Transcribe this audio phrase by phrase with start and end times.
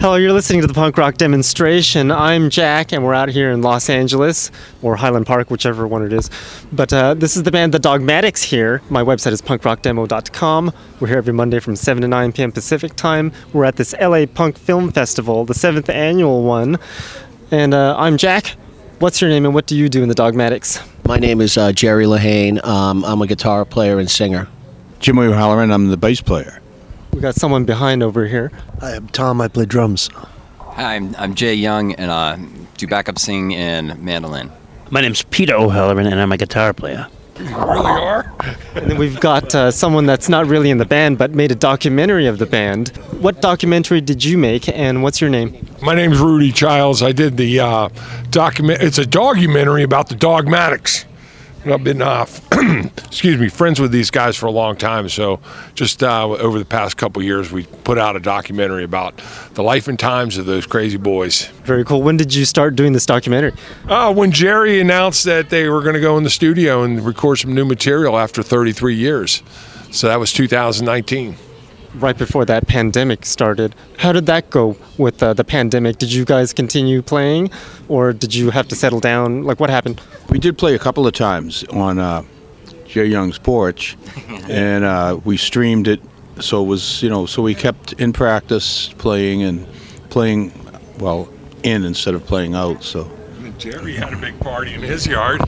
[0.00, 2.12] Hello, you're listening to the punk rock demonstration.
[2.12, 6.12] I'm Jack, and we're out here in Los Angeles, or Highland Park, whichever one it
[6.12, 6.30] is.
[6.72, 8.80] But uh, this is the band The Dogmatics here.
[8.90, 10.72] My website is punkrockdemo.com.
[11.00, 12.52] We're here every Monday from 7 to 9 p.m.
[12.52, 13.32] Pacific time.
[13.52, 16.78] We're at this LA Punk Film Festival, the seventh annual one.
[17.50, 18.54] And uh, I'm Jack.
[19.00, 20.80] What's your name, and what do you do in The Dogmatics?
[21.08, 22.64] My name is uh, Jerry Lehane.
[22.64, 24.46] Um, I'm a guitar player and singer.
[25.00, 26.62] Jimmy O'Halloran, I'm the bass player.
[27.12, 28.52] We got someone behind over here.
[28.80, 29.40] Hi, I'm Tom.
[29.40, 30.10] I play drums.
[30.58, 32.36] Hi, I'm, I'm Jay Young, and uh,
[32.76, 34.50] do backup singing and mandolin.
[34.90, 37.08] My name's Peter O'Halloran, and I'm a guitar player.
[37.38, 38.32] You really are?
[38.74, 41.54] And then we've got uh, someone that's not really in the band, but made a
[41.54, 42.88] documentary of the band.
[43.20, 45.66] What documentary did you make, and what's your name?
[45.82, 47.02] My name's Rudy Childs.
[47.02, 47.88] I did the uh,
[48.30, 48.82] document.
[48.82, 51.04] It's a documentary about the Dogmatics.
[51.66, 52.24] I've been, uh,
[53.06, 55.08] excuse me, friends with these guys for a long time.
[55.08, 55.40] So,
[55.74, 59.20] just uh, over the past couple years, we put out a documentary about
[59.54, 61.46] the life and times of those crazy boys.
[61.64, 62.02] Very cool.
[62.02, 63.52] When did you start doing this documentary?
[63.88, 67.36] Uh, when Jerry announced that they were going to go in the studio and record
[67.36, 69.42] some new material after 33 years,
[69.90, 71.36] so that was 2019.
[71.94, 73.74] Right before that pandemic started.
[73.96, 75.98] How did that go with uh, the pandemic?
[75.98, 77.50] Did you guys continue playing,
[77.88, 79.44] or did you have to settle down?
[79.44, 80.00] Like, what happened?
[80.28, 82.24] We did play a couple of times on uh,
[82.86, 83.96] Jay Young's porch,
[84.48, 86.00] and uh, we streamed it.
[86.40, 89.66] So it was, you know, so we kept in practice playing and
[90.10, 90.52] playing,
[90.98, 91.28] well,
[91.62, 92.84] in instead of playing out.
[92.84, 93.10] So
[93.58, 95.40] Jerry had a big party in his yard.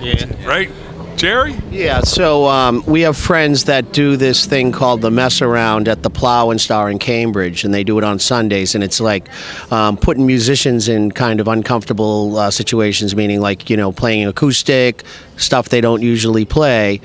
[0.00, 0.46] Yeah.
[0.46, 0.70] Right?
[1.16, 1.54] Jerry?
[1.70, 6.02] Yeah, so um, we have friends that do this thing called the mess around at
[6.02, 9.28] the Plow and Star in Cambridge, and they do it on Sundays, and it's like
[9.70, 15.04] um, putting musicians in kind of uncomfortable uh, situations, meaning like you know playing acoustic
[15.36, 17.00] stuff they don't usually play.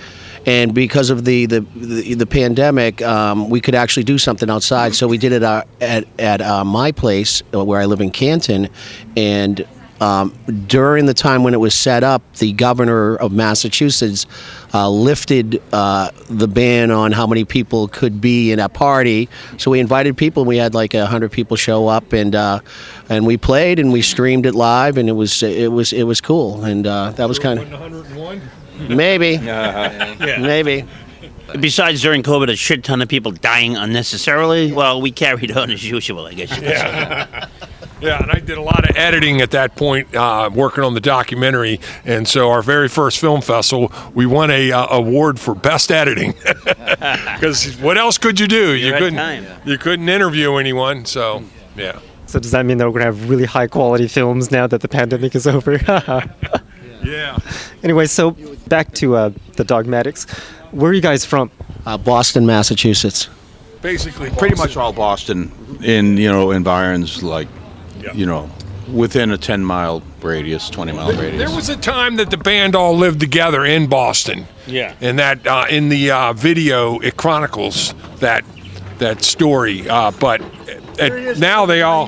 [0.45, 4.93] And because of the the, the, the pandemic, um, we could actually do something outside.
[4.95, 8.11] So we did it uh, at at uh, my place uh, where I live in
[8.11, 8.69] Canton,
[9.17, 9.67] and
[10.01, 10.33] um,
[10.67, 14.25] during the time when it was set up, the governor of Massachusetts
[14.73, 19.29] uh, lifted uh, the ban on how many people could be in a party.
[19.57, 20.43] So we invited people.
[20.43, 22.59] We had like a hundred people show up, and uh,
[23.09, 26.19] and we played and we streamed it live, and it was it was it was
[26.19, 28.41] cool, and uh, that was kind of 101?
[28.89, 29.37] maybe
[30.19, 30.85] maybe.
[31.59, 34.71] Besides, during COVID, a shit ton of people dying unnecessarily.
[34.71, 36.49] Well, we carried on as usual, I guess.
[36.51, 37.43] You could say.
[38.01, 40.99] Yeah, and I did a lot of editing at that point, uh, working on the
[40.99, 41.79] documentary.
[42.03, 46.33] And so, our very first film festival, we won a uh, award for best editing.
[47.35, 48.73] Because what else could you do?
[48.73, 49.17] you at couldn't.
[49.17, 49.45] time.
[49.65, 51.05] You couldn't interview anyone.
[51.05, 51.43] So,
[51.75, 51.99] yeah.
[52.25, 54.87] So does that mean that we're gonna have really high quality films now that the
[54.87, 55.79] pandemic is over?
[57.03, 57.37] Yeah.
[57.83, 58.31] anyway, so
[58.67, 60.25] back to uh, the Dogmatics.
[60.75, 61.51] Where are you guys from?
[61.85, 63.29] Uh, Boston, Massachusetts.
[63.81, 65.49] Basically, pretty much all Boston
[65.81, 67.47] in you know environs like,
[68.13, 68.49] you know,
[68.91, 71.37] within a 10 mile radius, 20 mile radius.
[71.37, 74.47] There was a time that the band all lived together in Boston.
[74.67, 74.93] Yeah.
[74.99, 78.43] And that uh, in the uh, video it chronicles that
[78.97, 79.87] that story.
[79.87, 80.41] Uh, but
[80.99, 82.07] at, now they all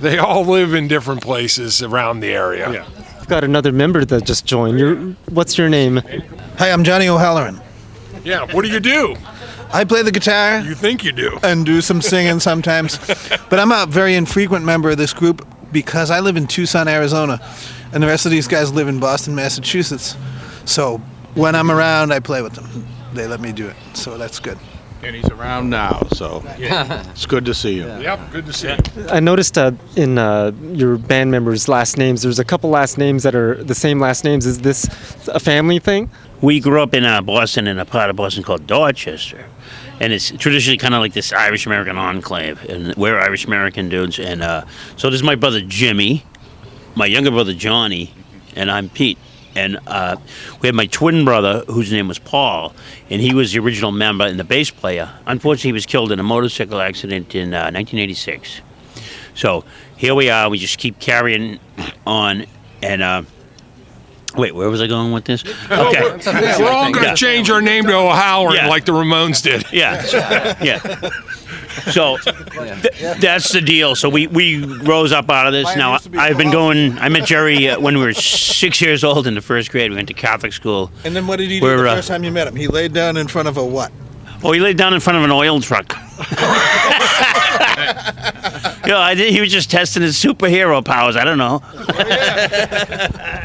[0.00, 2.70] they all live in different places around the area.
[2.70, 2.86] Yeah.
[3.18, 4.78] I've got another member that just joined.
[4.78, 4.96] Your,
[5.30, 6.00] what's your name?
[6.58, 7.60] Hi, I'm Johnny O'Halloran.
[8.24, 8.52] Yeah.
[8.52, 9.16] What do you do?
[9.72, 11.38] I play the guitar You think you do?
[11.42, 12.98] and do some singing sometimes,
[13.50, 17.40] but I'm a very infrequent member of this group because I live in Tucson, Arizona,
[17.92, 20.14] and the rest of these guys live in Boston, Massachusetts.
[20.66, 20.98] So
[21.34, 22.86] when I'm around, I play with them.
[23.14, 24.58] They let me do it, so that's good.
[25.04, 27.86] And he's around now, so it's good to see you.
[27.86, 28.30] Yep.
[28.30, 29.08] Good to see you.
[29.08, 33.24] I noticed uh, in uh, your band members' last names, there's a couple last names
[33.24, 34.46] that are the same last names.
[34.46, 34.84] Is this
[35.26, 36.08] a family thing?
[36.40, 39.46] We grew up in uh, Boston, in a part of Boston called Dorchester.
[39.98, 42.64] And it's traditionally kind of like this Irish American enclave.
[42.68, 44.20] And we're Irish American dudes.
[44.20, 44.64] And uh,
[44.96, 46.24] so this is my brother Jimmy,
[46.94, 48.14] my younger brother Johnny,
[48.54, 49.18] and I'm Pete.
[49.54, 50.16] And uh,
[50.60, 52.74] we had my twin brother, whose name was Paul,
[53.10, 55.10] and he was the original member and the bass player.
[55.26, 58.62] Unfortunately, he was killed in a motorcycle accident in uh, 1986.
[59.34, 59.64] So
[59.96, 60.48] here we are.
[60.48, 61.58] We just keep carrying
[62.06, 62.46] on.
[62.82, 63.22] And uh,
[64.36, 65.42] wait, where was I going with this?
[65.70, 66.02] Okay.
[66.58, 68.68] We're all going to change our name to O'Halloran Yeah.
[68.68, 69.64] like the Ramones did.
[69.72, 70.78] Yeah, yeah.
[71.92, 73.94] So th- that's the deal.
[73.94, 75.74] So we, we rose up out of this.
[75.76, 76.98] Now I've been going.
[76.98, 79.90] I met Jerry uh, when we were six years old in the first grade.
[79.90, 80.90] We went to Catholic school.
[81.04, 82.56] And then what did he do We're, the uh, first time you met him?
[82.56, 83.92] He laid down in front of a what?
[84.44, 85.92] Oh, he laid down in front of an oil truck.
[88.84, 91.14] Yo, I did, he was just testing his superhero powers.
[91.14, 91.60] I don't know.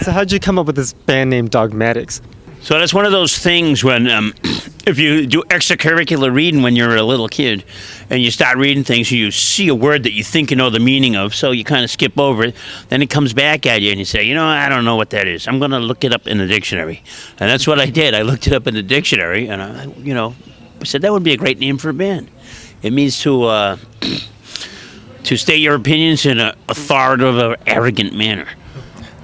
[0.02, 2.22] So how'd you come up with this band name Dogmatics?
[2.68, 4.34] So that's one of those things when, um,
[4.86, 7.64] if you do extracurricular reading when you're a little kid,
[8.10, 10.82] and you start reading things, you see a word that you think you know the
[10.82, 12.56] meaning of, so you kind of skip over it.
[12.90, 15.12] Then it comes back at you, and you say, you know, I don't know what
[15.12, 15.48] that is.
[15.48, 17.02] I'm going to look it up in the dictionary,
[17.40, 18.14] and that's what I did.
[18.14, 20.36] I looked it up in the dictionary, and I, you know,
[20.82, 22.30] I said that would be a great name for a band.
[22.82, 23.44] It means to.
[23.44, 23.78] Uh,
[25.24, 28.48] to state your opinions in an authoritative or arrogant manner,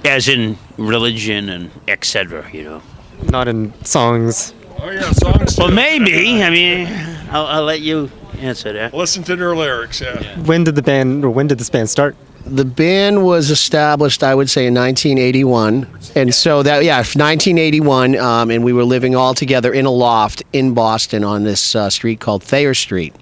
[0.02, 2.50] as in religion and etc.
[2.50, 2.82] You know.
[3.30, 4.54] Not in songs.
[4.78, 5.56] Oh yeah, songs.
[5.58, 6.42] Well, maybe.
[6.42, 6.86] I mean,
[7.30, 8.94] I'll, I'll let you answer that.
[8.94, 10.00] Listen to their lyrics.
[10.00, 10.38] Yeah.
[10.40, 12.16] When did the band, or when did this band start?
[12.46, 18.50] The band was established, I would say, in 1981, and so that yeah, 1981, um,
[18.50, 22.20] and we were living all together in a loft in Boston on this uh, street
[22.20, 23.14] called Thayer Street.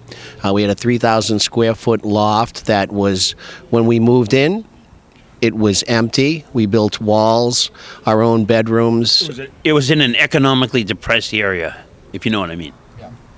[0.43, 3.31] Uh, we had a 3,000 square foot loft that was
[3.69, 4.65] when we moved in.
[5.43, 6.45] It was empty.
[6.53, 7.69] We built walls,
[8.05, 9.41] our own bedrooms.
[9.65, 12.71] It was in an economically depressed area, if you know what I mean.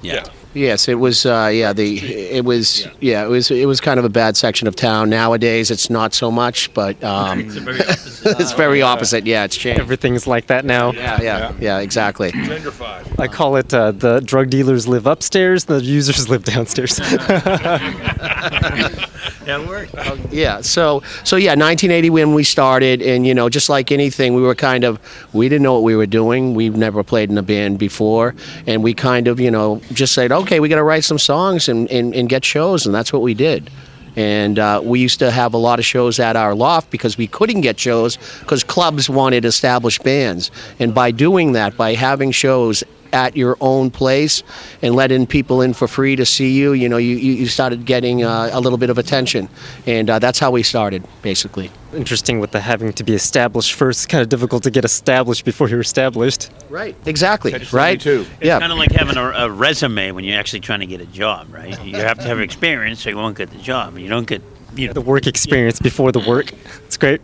[0.04, 0.24] Yeah.
[0.54, 1.26] Yes, it was.
[1.26, 2.88] Uh, yeah, the it was.
[3.02, 3.52] Yeah, it was.
[3.52, 5.10] It was kind of a bad section of town.
[5.10, 9.26] Nowadays, it's not so much, but um, it's very opposite.
[9.26, 9.82] Yeah, it's changed.
[9.82, 10.94] Everything's like that now.
[10.94, 12.32] Yeah, yeah, yeah, exactly.
[12.32, 13.20] Gentrified.
[13.20, 17.00] I call it uh, the drug dealers live upstairs, the users live downstairs.
[19.46, 19.94] That worked.
[20.32, 20.62] Yeah.
[20.62, 24.56] So so yeah, 1980 when we started, and you know, just like anything, we were
[24.56, 25.00] kind of
[25.34, 26.54] we didn't know what we were doing.
[26.54, 28.36] We've never played in a band before,
[28.68, 31.70] and we kind of you know just said, okay, we got to write some songs
[31.70, 33.70] and, and and get shows, and that's what we did.
[34.16, 37.28] And uh, we used to have a lot of shows at our loft because we
[37.28, 40.52] couldn't get shows because clubs wanted established bands.
[40.80, 42.84] And by doing that, by having shows
[43.16, 44.44] at your own place
[44.82, 47.86] and letting people in for free to see you, you know, you, you you started
[47.86, 49.48] getting uh, a little bit of attention.
[49.88, 51.72] And uh, that's how we started, basically.
[51.94, 54.00] Interesting with the having to be established first.
[54.00, 56.52] It's kind of difficult to get established before you're established.
[56.70, 56.96] Right.
[57.06, 57.52] Exactly.
[57.52, 58.02] Catch right.
[58.02, 58.30] 22.
[58.42, 58.60] Yeah.
[58.60, 61.54] Kind of like having a, a resume when you're actually trying to get a job,
[61.54, 61.82] right?
[61.86, 63.98] You have to have experience, so you won't get the job.
[63.98, 64.42] You don't get,
[64.76, 66.52] you know, The work experience before the work.
[66.86, 67.22] It's great.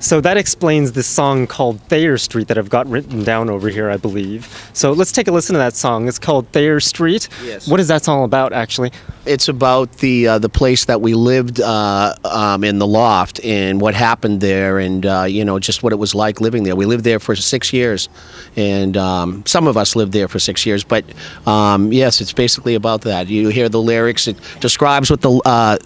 [0.00, 3.90] So that explains this song called Thayer Street that I've got written down over here,
[3.90, 4.70] I believe.
[4.72, 6.08] So let's take a listen to that song.
[6.08, 7.28] It's called Thayer Street.
[7.44, 7.68] Yes.
[7.68, 8.92] What is that song about, actually?
[9.26, 13.80] It's about the uh, the place that we lived uh, um, in the loft and
[13.80, 16.76] what happened there, and uh, you know just what it was like living there.
[16.76, 18.08] We lived there for six years,
[18.56, 20.84] and um, some of us lived there for six years.
[20.84, 21.04] But
[21.46, 23.26] um, yes, it's basically about that.
[23.28, 25.76] You hear the lyrics; it describes what the uh,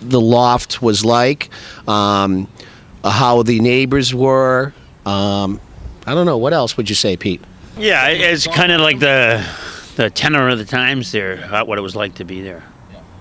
[0.00, 1.50] the loft was like,
[1.88, 2.48] um,
[3.04, 4.72] how the neighbors were.
[5.04, 5.60] Um,
[6.06, 6.38] I don't know.
[6.38, 7.42] What else would you say, Pete?
[7.78, 9.44] yeah, it's kind of like the
[9.96, 12.62] the tenor of the times there, what it was like to be there.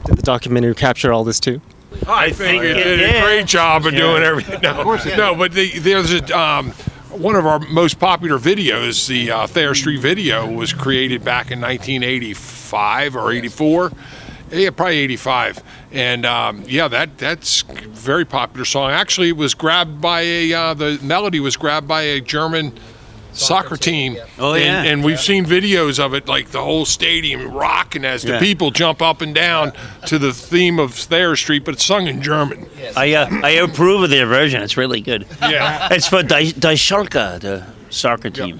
[0.05, 1.61] Did the documentary capture all this too?
[2.07, 4.61] I think think it it did a great job of doing everything.
[4.61, 4.83] No,
[5.17, 6.71] no, but the, there's a um,
[7.09, 11.61] one of our most popular videos, the uh, Thayer Street video, was created back in
[11.61, 13.91] 1985 or 84.
[14.51, 15.63] Yeah, probably 85.
[15.91, 18.91] And um, yeah, that that's very popular song.
[18.91, 22.73] Actually, it was grabbed by a uh, the melody was grabbed by a German
[23.33, 24.15] soccer team.
[24.39, 24.83] Oh, And- yeah.
[24.83, 28.39] and, we've seen videos of it, like the whole stadium rocking as the Yeah.
[28.39, 29.73] people jump up and down
[30.05, 32.69] to the theme of Thayer Street, but it's sung in German.
[32.95, 34.61] I uh, I approve of their version.
[34.61, 35.25] It's really good.
[35.41, 35.89] Yeah.
[35.91, 38.59] It's for Die, Die Schalke, the soccer team.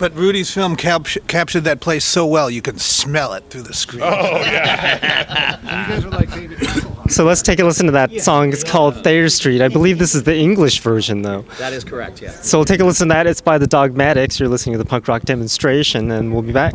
[0.00, 3.74] But Rudy's film cap- captured that place so well you can smell it through the
[3.74, 4.02] screen.
[4.02, 5.58] Oh yeah!
[7.10, 8.52] So let's take a listen to that song.
[8.52, 9.60] It's called Thayer Street.
[9.60, 11.42] I believe this is the English version, though.
[11.58, 12.22] That is correct.
[12.22, 12.30] Yeah.
[12.30, 13.26] So we'll take a listen to that.
[13.26, 14.38] It's by the Dogmatics.
[14.38, 16.74] You're listening to the punk rock demonstration, and we'll be back.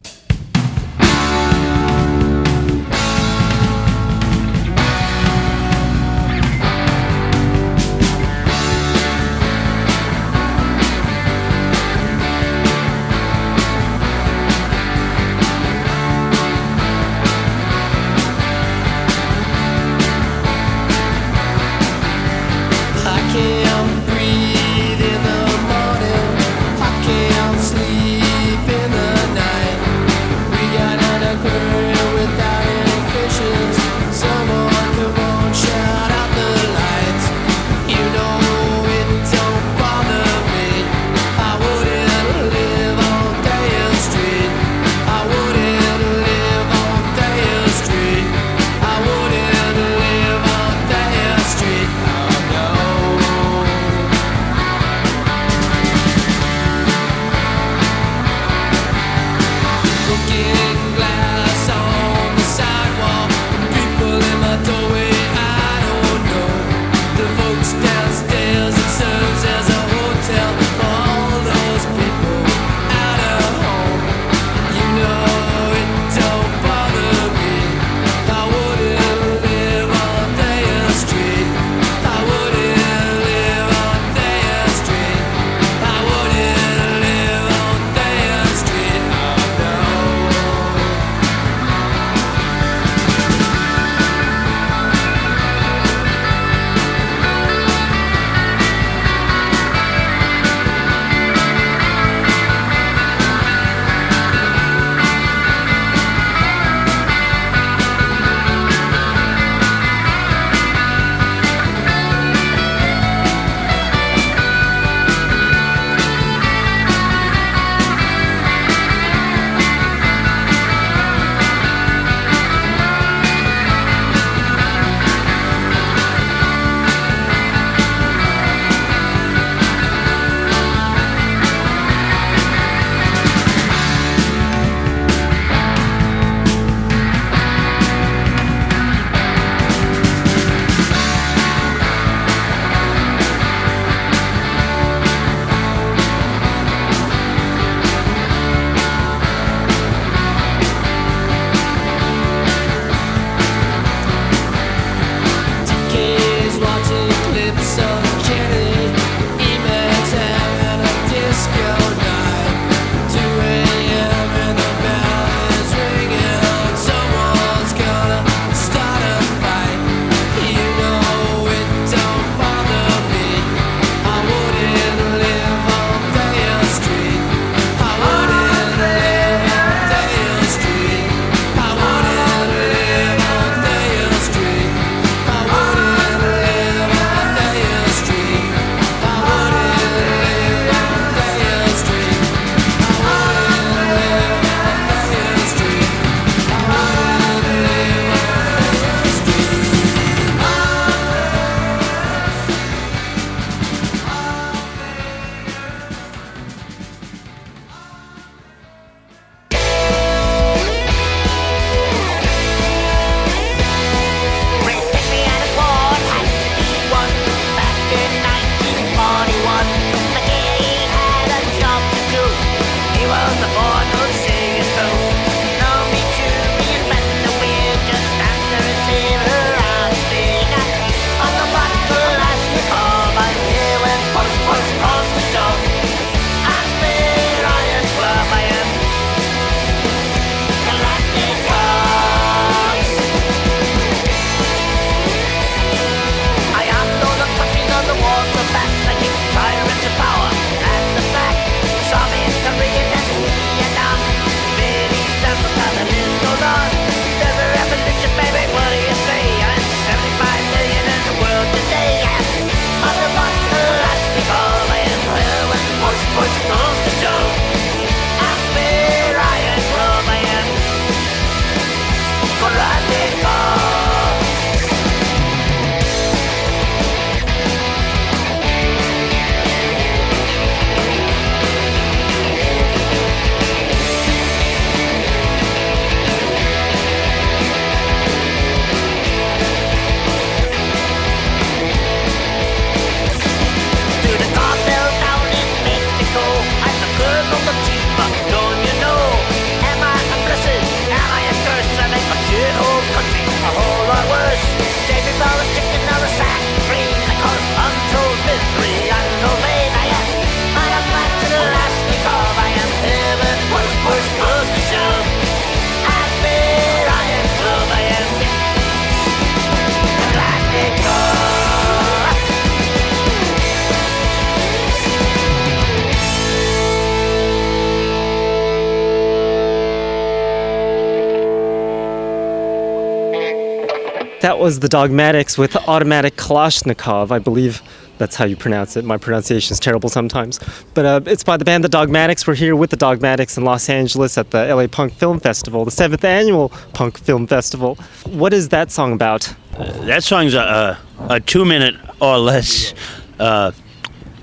[334.35, 337.09] That was the Dogmatics with Automatic Kalashnikov.
[337.09, 337.61] I believe
[337.99, 338.83] that's how you pronounce it.
[338.83, 340.41] My pronunciation is terrible sometimes.
[340.73, 342.27] But uh, it's by the band The Dogmatics.
[342.27, 345.71] We're here with The Dogmatics in Los Angeles at the LA Punk Film Festival, the
[345.71, 347.75] seventh annual Punk Film Festival.
[348.07, 349.33] What is that song about?
[349.57, 352.73] That song's a, a, a two minute or less
[353.21, 353.53] uh,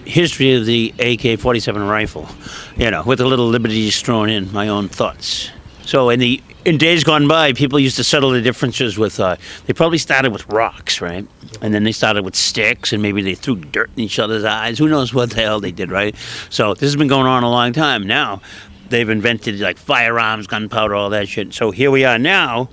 [0.05, 2.29] history of the AK 47 rifle,
[2.77, 5.51] you know, with a little liberties thrown in, my own thoughts.
[5.87, 9.19] So, in the in days gone by, people used to settle the differences with.
[9.19, 11.27] Uh, they probably started with rocks, right?
[11.61, 14.79] And then they started with sticks, and maybe they threw dirt in each other's eyes.
[14.79, 16.15] Who knows what the hell they did, right?
[16.51, 18.07] So this has been going on a long time.
[18.07, 18.41] Now,
[18.89, 21.53] they've invented like firearms, gunpowder, all that shit.
[21.53, 22.69] So here we are now,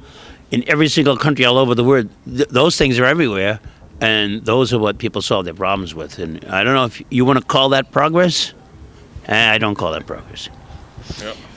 [0.52, 2.10] in every single country all over the world.
[2.26, 3.60] Th- those things are everywhere,
[4.02, 6.20] and those are what people solve their problems with.
[6.20, 8.54] And I don't know if you want to call that progress.
[9.28, 10.50] Eh, I don't call that progress.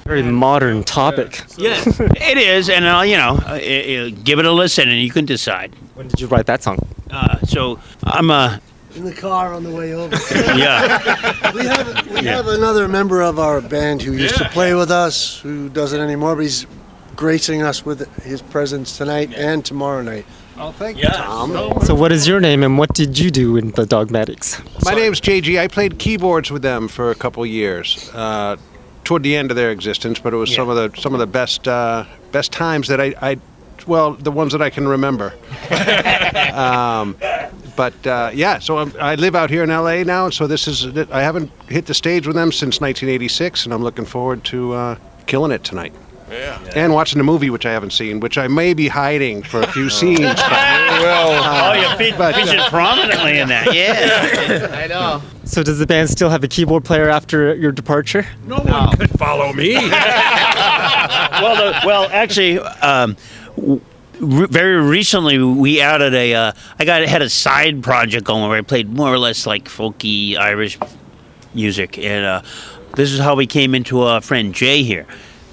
[0.05, 1.43] Very modern topic.
[1.57, 5.11] Yeah, it is, and uh, you know, uh, uh, give it a listen, and you
[5.11, 5.75] can decide.
[5.95, 6.79] When did you write that song?
[7.11, 8.61] Uh, so I'm a
[8.97, 10.17] In the car on the way over.
[10.57, 11.53] yeah.
[11.55, 12.37] we have, we Yeah.
[12.37, 16.35] have another member of our band who used to play with us, who doesn't anymore,
[16.35, 16.67] but he's
[17.15, 20.27] gracing us with his presence tonight and tomorrow night.
[20.59, 21.53] Oh, thank you, Tom.
[21.85, 24.61] So, what is your name and what did you do in The Dogmatics?
[24.85, 25.59] My name's JG.
[25.61, 28.57] I played keyboards with them for a couple years, uh,
[29.13, 30.19] toward the end of their existence.
[30.19, 33.15] But it was some of the some of the best uh, best times that I,
[33.21, 33.39] I,
[33.87, 35.35] well, the ones that I can remember.
[36.55, 37.17] um,
[37.77, 40.87] but uh, yeah, so I'm, I live out here in LA now, so this is
[41.11, 44.97] I haven't hit the stage with them since 1986, and I'm looking forward to uh,
[45.27, 45.93] killing it tonight.
[46.33, 46.59] Yeah.
[46.75, 49.67] And watching the movie, which I haven't seen, which I may be hiding for a
[49.71, 50.19] few scenes.
[50.35, 53.67] but- Oh, you're fe- But, uh, featured prominently in that.
[53.75, 54.69] Yeah.
[54.83, 55.23] I know.
[55.45, 58.27] So, does the band still have a keyboard player after your departure?
[58.47, 59.75] No one could follow me.
[59.75, 63.17] well, the, well, actually, um,
[63.57, 63.81] w-
[64.21, 66.35] re- very recently we added a.
[66.35, 69.65] Uh, I got had a side project going where I played more or less like
[69.65, 70.79] folky Irish
[71.55, 72.43] music, and uh,
[72.97, 75.07] this is how we came into our friend Jay here.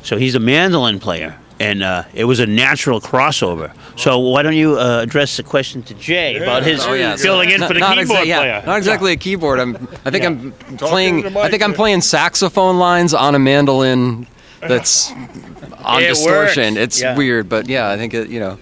[0.09, 3.71] So he's a mandolin player, and uh, it was a natural crossover.
[3.95, 7.51] So why don't you uh, address the question to Jay about his Oh yeah, filling
[7.51, 8.63] in for the keyboard exa- yeah, player?
[8.65, 9.59] Not exactly a keyboard.
[9.59, 9.75] I'm.
[10.05, 11.21] I think I'm to playing.
[11.21, 14.25] the I think I'm playing saxophone lines on a mandolin
[14.61, 15.11] that's
[15.85, 16.73] on It distortion.
[16.73, 17.15] works, It's yeah.
[17.15, 18.29] weird, but yeah, I think it.
[18.29, 18.59] You know,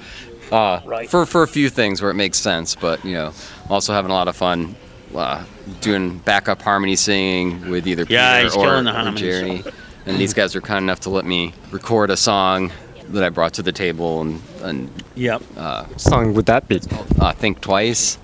[0.52, 1.10] uh, Right.
[1.10, 3.32] for for a few things where it makes sense, but you know,
[3.70, 4.76] also having a lot of fun.
[5.16, 5.42] Uh,
[5.80, 9.22] doing backup harmony singing with either Yeah, Peter he's or, killing the or harmonies.
[9.22, 9.64] Jerry,
[10.08, 12.72] and these guys were kind enough to let me record a song
[13.10, 15.42] that I brought to the table and, and Yep.
[15.42, 16.82] What song would that be?
[17.20, 18.18] uh, think twice.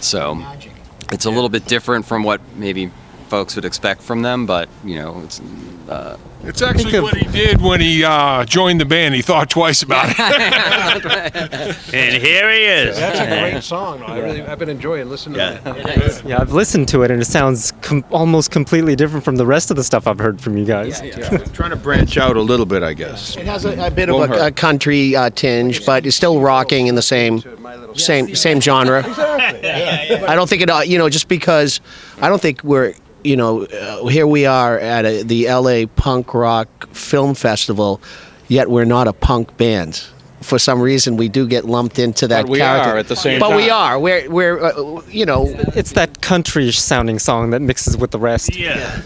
[0.00, 0.42] So
[1.12, 2.90] it's a little bit different from what maybe
[3.28, 5.40] folks would expect from them, but you know, it's
[5.88, 9.14] uh, It's actually what he did when he uh, joined the band.
[9.14, 10.16] He thought twice about it.
[11.94, 12.96] And here he is.
[12.98, 14.02] That's a great song.
[14.02, 15.58] I really, I've been enjoying listening Yeah.
[15.58, 16.24] to it.
[16.24, 19.70] Yeah, I've listened to it and it sounds com- almost completely different from the rest
[19.70, 21.00] of the stuff I've heard from you guys.
[21.02, 23.36] Yeah, Trying to branch out a little bit, I guess.
[23.36, 26.40] It has a, a bit of Won't a, a country uh, tinge, but it's still
[26.40, 27.42] rocking in the same
[27.94, 29.02] same same genre.
[29.06, 30.70] I don't think it.
[30.70, 31.80] uh, You know, just because
[32.20, 32.94] I don't think we're.
[33.22, 38.00] You know, uh, here we are at a, the LA Punk Rock Film Festival,
[38.48, 40.04] yet we're not a punk band.
[40.42, 42.46] For some reason, we do get lumped into that category.
[42.46, 42.90] But we character.
[42.90, 43.98] are at the same But we are.
[43.98, 48.54] We're we're uh, you know It's that country sounding song that mixes with the rest.
[48.54, 49.02] Yeah.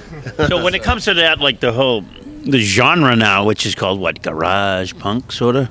[0.48, 2.04] so when it comes to that, like the whole
[2.42, 5.68] the genre now, which is called what garage punk, sort of.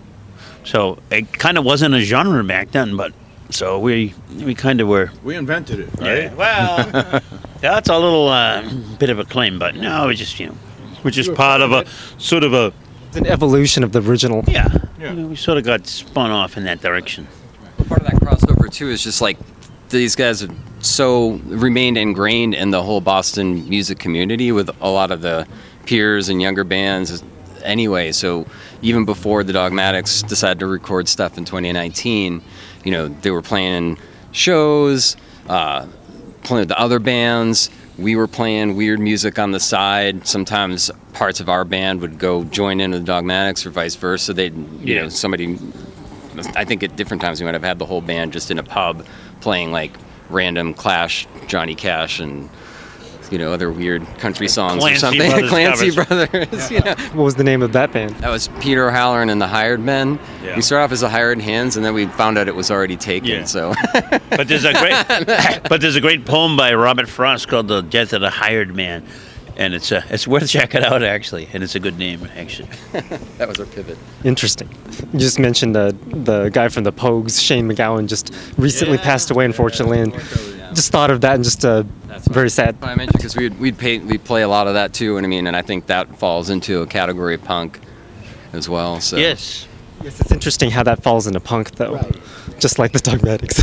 [0.63, 3.13] So it kind of wasn't a genre back then, but
[3.49, 5.12] so we we kind of were.
[5.23, 6.23] We invented it, right?
[6.23, 6.33] Yeah.
[6.35, 7.21] Well,
[7.62, 10.55] that's a little uh, bit of a claim, but no, we just you know
[11.03, 11.85] we're just part of a
[12.17, 12.73] sort of a
[13.15, 14.43] an evolution of the original.
[14.47, 14.67] yeah.
[14.99, 17.27] You know, we sort of got spun off in that direction.
[17.88, 19.38] part of that crossover too is just like
[19.89, 25.12] these guys have so remained ingrained in the whole Boston music community with a lot
[25.12, 25.47] of the
[25.85, 27.23] peers and younger bands
[27.63, 28.12] anyway.
[28.12, 28.45] So
[28.81, 32.41] even before the Dogmatics decided to record stuff in 2019,
[32.89, 33.99] you know, they were playing
[34.32, 35.15] shows,
[35.47, 35.86] uh,
[36.41, 37.69] playing with the other bands.
[37.99, 40.25] We were playing weird music on the side.
[40.25, 44.34] Sometimes parts of our band would go join in with the Dogmatics or vice versa.
[44.34, 45.02] They'd, you Yeah.
[45.04, 45.60] know, somebody
[46.56, 48.63] I think at different times we might have had the whole band just in a
[48.63, 49.06] pub
[49.39, 49.91] playing like
[50.32, 52.49] random Clash, Johnny Cash, and
[53.31, 55.29] you know other weird country songs Clancy or something.
[55.29, 56.29] Brothers Clancy covers.
[56.29, 56.71] Brothers.
[56.71, 56.95] you know.
[57.13, 58.11] What was the name of that band?
[58.17, 60.19] That was Peter O'Halloran and the Hired Men.
[60.43, 60.55] Yeah.
[60.55, 62.97] We started off as the Hired Hands, and then we found out it was already
[62.97, 63.29] taken.
[63.29, 63.43] Yeah.
[63.45, 63.73] So
[64.29, 68.13] But there's a great, but there's a great poem by Robert Frost called "The Death
[68.13, 69.05] of the Hired Man,"
[69.57, 72.69] and it's uh, it's worth checking out actually, and it's a good name actually.
[73.37, 73.97] That was our pivot.
[74.23, 74.69] Interesting.
[75.13, 79.45] You just mentioned uh, the guy from the Pogues, Shane MacGowan, just recently passed away,
[79.45, 80.13] unfortunately, and
[80.79, 81.83] just thought of that and just uh,
[82.31, 82.77] very sad.
[82.81, 85.29] I mentioned because we'd we'd pay we'd play a lot of that too, and I
[85.29, 87.79] mean, and I think that falls into a category of punk
[88.53, 89.01] as well.
[89.01, 89.67] So Yes.
[90.01, 91.99] Yes, it's interesting how that falls into punk, though,
[92.57, 93.61] just like the Dogmatics.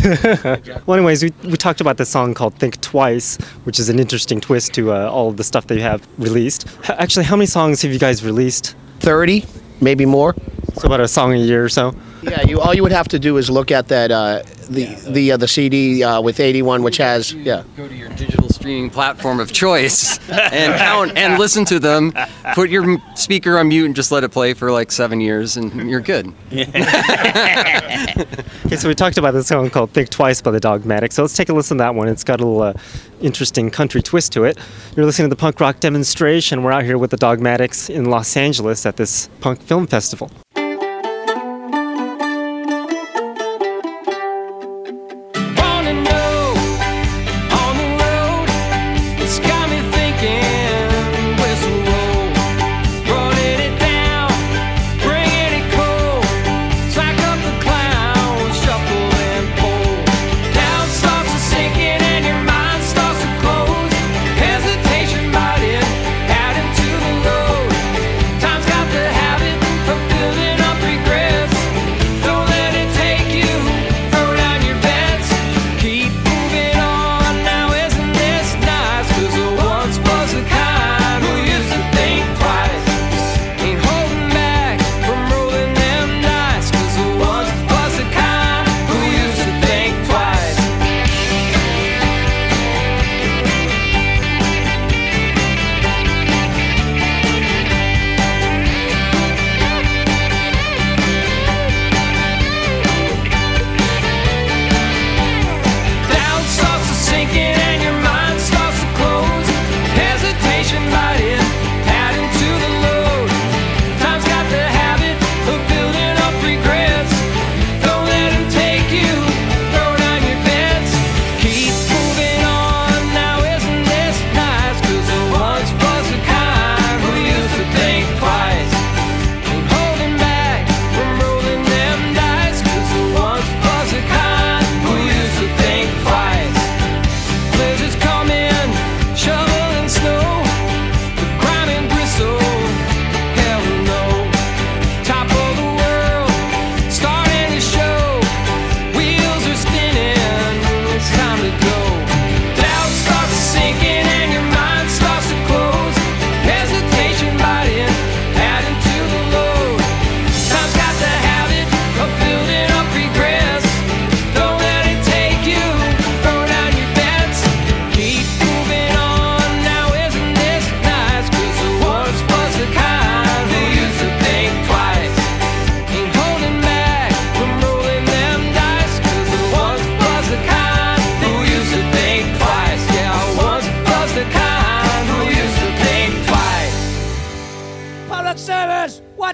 [0.87, 4.38] well, anyways, we, we talked about this song called "Think Twice," which is an interesting
[4.42, 6.68] twist to uh, all of the stuff that you have released.
[6.85, 8.76] H- actually, how many songs have you guys released?
[9.00, 9.46] Thirty,
[9.81, 10.35] maybe more.
[10.74, 11.94] So about a song a year or so.
[12.29, 15.33] Yeah, you all you would have to do is look at that uh, the the
[15.33, 17.62] uh, the CD uh, with 81, which has yeah.
[17.77, 22.12] Go to your digital streaming platform of choice and count and listen to them.
[22.55, 25.89] Put your speaker on mute and just let it play for like seven years, and
[25.89, 26.33] you're good.
[28.67, 31.15] Okay, so we talked about this song called "Think Twice" by the Dogmatics.
[31.15, 32.09] So let's take a listen to that one.
[32.09, 32.73] It's got a little uh,
[33.21, 34.59] interesting country twist to it.
[34.97, 36.65] You're listening to the punk rock demonstration.
[36.65, 40.31] We're out here with the Dogmatics in Los Angeles at this punk film festival.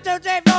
[0.05, 0.52] Service, one,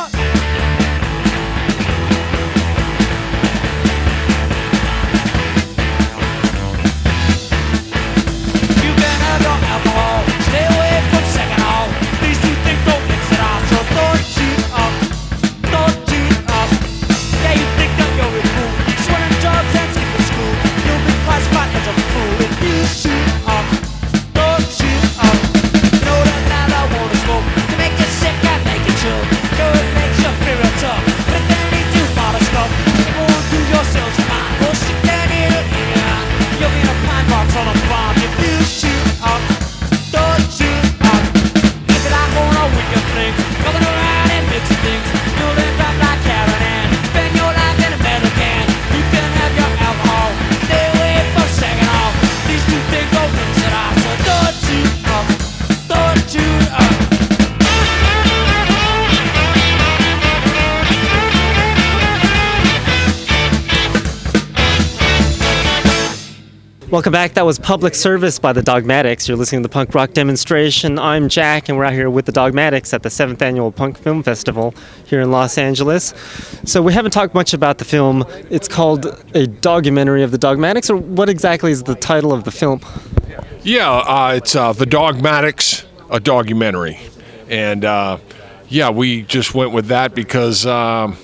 [67.14, 67.36] back.
[67.36, 69.28] That was Public Service by the Dogmatics.
[69.28, 70.98] You're listening to the punk rock demonstration.
[70.98, 74.24] I'm Jack, and we're out here with the Dogmatics at the seventh annual Punk Film
[74.24, 74.74] Festival
[75.06, 76.16] here in Los Angeles.
[76.66, 78.26] So we haven't talked much about the film.
[78.50, 82.52] It's called a documentary of the Dogmatics, or what exactly is the title of the
[82.52, 82.82] film?
[83.62, 85.86] Yeah, uh, it's uh, the Dogmatics.
[86.10, 86.98] a documentary,
[87.48, 88.18] and uh,
[88.70, 91.18] yeah, we just went with that because um,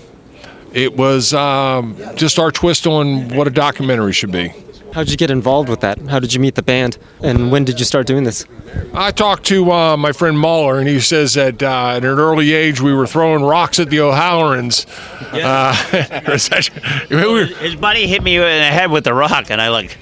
[0.72, 4.54] it was um, just our twist on what a documentary should be.
[4.94, 6.00] How did you get involved with that?
[6.08, 6.98] How did you meet the band?
[7.24, 8.46] And when did you start doing this?
[8.94, 12.54] I talked to uh, my friend Muller, and he says that uh, at an early
[12.54, 14.86] age we were throwing rocks at the O'Hallorans.
[15.32, 19.70] Uh, we were- His buddy hit me in the head with a rock, and I
[19.70, 19.98] like.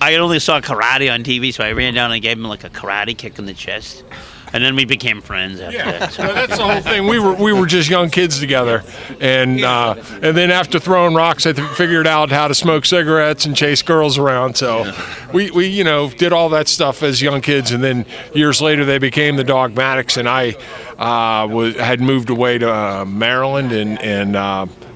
[0.00, 2.68] I only saw karate on TV, so I ran down and gave him like a
[2.70, 4.04] karate kick in the chest,
[4.52, 6.12] and then we became friends after that.
[6.12, 6.24] So.
[6.24, 7.06] No, that's the whole thing.
[7.06, 8.84] We were we were just young kids together,
[9.20, 13.46] and uh, and then after throwing rocks, I th- figured out how to smoke cigarettes
[13.46, 14.56] and chase girls around.
[14.56, 14.92] So
[15.32, 18.84] we, we you know did all that stuff as young kids, and then years later
[18.84, 20.50] they became the Dogmatics, and I
[20.98, 24.36] uh, was had moved away to uh, Maryland, and and.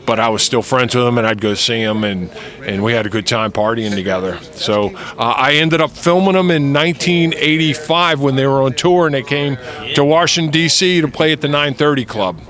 [0.06, 2.30] But I was still friends with them, and I'd go see them, and,
[2.62, 4.38] and we had a good time partying together.
[4.52, 9.14] So uh, I ended up filming them in 1985 when they were on tour, and
[9.14, 9.56] they came
[9.94, 11.00] to Washington D.C.
[11.00, 12.40] to play at the 930 Club.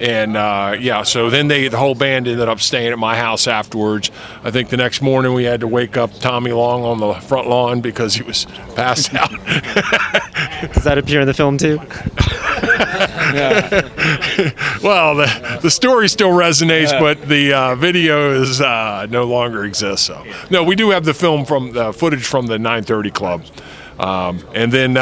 [0.00, 3.46] And uh, yeah, so then they the whole band ended up staying at my house
[3.46, 4.10] afterwards.
[4.42, 7.48] I think the next morning we had to wake up Tommy Long on the front
[7.48, 9.30] lawn because he was passed out.
[10.72, 11.76] Does that appear in the film too?
[14.82, 20.06] well, the, the story still resonates, but the uh, video is uh, no longer exists.
[20.06, 23.44] So no, we do have the film from the footage from the 930 Club,
[23.98, 24.96] um, and then.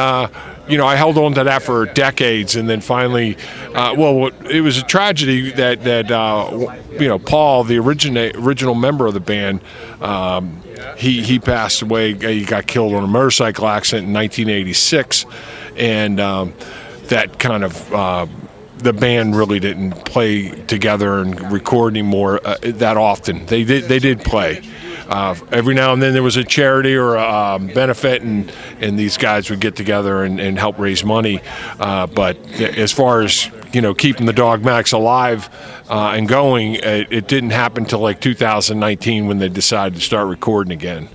[0.68, 3.36] You know, I held on to that for decades, and then finally,
[3.74, 8.74] uh, well, it was a tragedy that that uh, you know Paul, the origina- original
[8.74, 9.62] member of the band,
[10.00, 10.62] um,
[10.96, 12.14] he he passed away.
[12.14, 15.24] He got killed on a motorcycle accident in 1986,
[15.76, 16.54] and um,
[17.04, 18.26] that kind of uh,
[18.78, 23.46] the band really didn't play together and record anymore uh, that often.
[23.46, 24.62] They did they did play.
[25.08, 28.98] Uh, every now and then there was a charity or a um, benefit, and, and
[28.98, 31.40] these guys would get together and, and help raise money.
[31.80, 35.48] Uh, but as far as you know, keeping the dog Max alive
[35.88, 40.28] uh, and going, it, it didn't happen until like 2019 when they decided to start
[40.28, 41.08] recording again.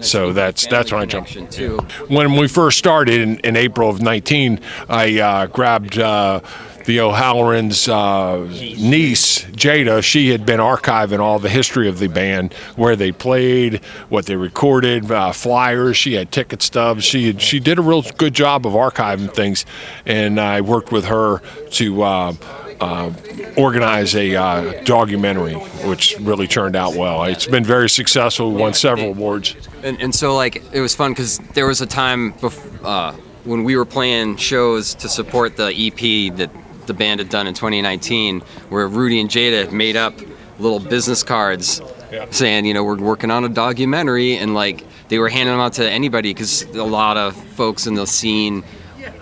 [0.00, 1.32] So that's that's when I jumped.
[1.50, 1.78] too.
[2.08, 6.40] When we first started in, in April of 19, I uh, grabbed uh,
[6.86, 10.02] the O'Halloran's uh, niece, Jada.
[10.02, 14.36] She had been archiving all the history of the band, where they played, what they
[14.36, 15.96] recorded, uh, flyers.
[15.96, 17.04] She had ticket stubs.
[17.04, 19.66] She had, she did a real good job of archiving things,
[20.06, 21.40] and I worked with her
[21.72, 22.02] to.
[22.02, 22.34] Uh,
[22.78, 23.10] uh,
[23.56, 27.24] organize a uh, documentary, which really turned out well.
[27.24, 28.52] It's been very successful.
[28.52, 29.56] We won several awards.
[29.82, 33.12] And, and so like it was fun because there was a time bef- uh,
[33.44, 36.50] when we were playing shows to support the EP that
[36.86, 40.14] the band had done in 2019, where Rudy and Jada made up
[40.58, 41.82] little business cards
[42.30, 45.74] saying, you know, we're working on a documentary, and like they were handing them out
[45.74, 48.64] to anybody because a lot of folks in the scene,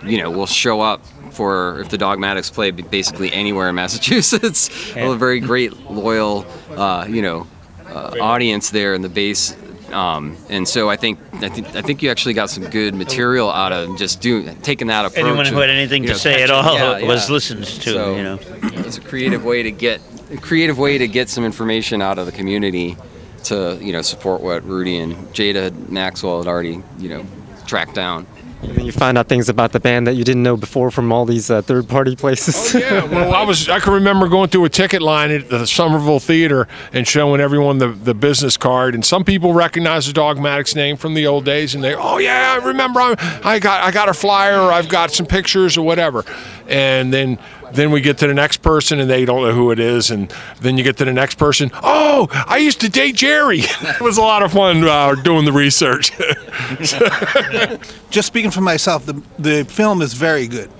[0.04, 4.70] you know, will show up for if the Dogmatics play basically anywhere in Massachusetts.
[4.96, 7.46] a very great loyal, uh, you know,
[7.86, 9.56] uh, audience there in the base.
[9.92, 13.50] Um, and so I think I think I think you actually got some good material
[13.50, 15.24] out of just doing taking that approach.
[15.24, 17.32] Anyone who had anything to know, say at all yeah, was yeah.
[17.32, 17.90] listened to.
[17.92, 18.38] So, you know,
[18.80, 22.26] it's a creative way to get a creative way to get some information out of
[22.26, 22.96] the community
[23.44, 27.24] to you know support what Rudy and Jada Maxwell had already you know
[27.66, 28.26] tracked down.
[28.68, 31.12] And then you find out things about the band that you didn't know before from
[31.12, 32.74] all these uh, third-party places.
[32.74, 35.66] Oh, yeah, well, I was I can remember going through a ticket line at the
[35.66, 40.74] Somerville Theater and showing everyone the, the business card, and some people recognize the Dogmatics
[40.74, 43.90] name from the old days, and they, oh yeah, I remember, I, I got I
[43.90, 46.24] got a flyer, or I've got some pictures, or whatever,
[46.66, 47.38] and then.
[47.74, 50.10] Then we get to the next person and they don't know who it is.
[50.10, 51.70] And then you get to the next person.
[51.82, 53.60] Oh, I used to date Jerry.
[53.62, 56.12] it was a lot of fun uh, doing the research.
[58.10, 60.70] just speaking for myself, the the film is very good,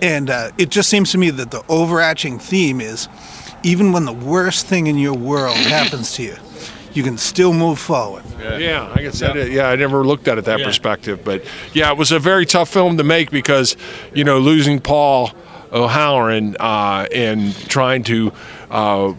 [0.00, 3.08] and uh, it just seems to me that the overarching theme is,
[3.62, 6.36] even when the worst thing in your world happens to you,
[6.92, 8.24] you can still move forward.
[8.40, 9.50] Yeah, I guess that is.
[9.50, 12.68] Yeah, I never looked at it that perspective, but yeah, it was a very tough
[12.68, 13.76] film to make because
[14.14, 15.32] you know losing Paul
[15.72, 18.32] O'Halloran uh, and trying to
[18.70, 19.14] uh,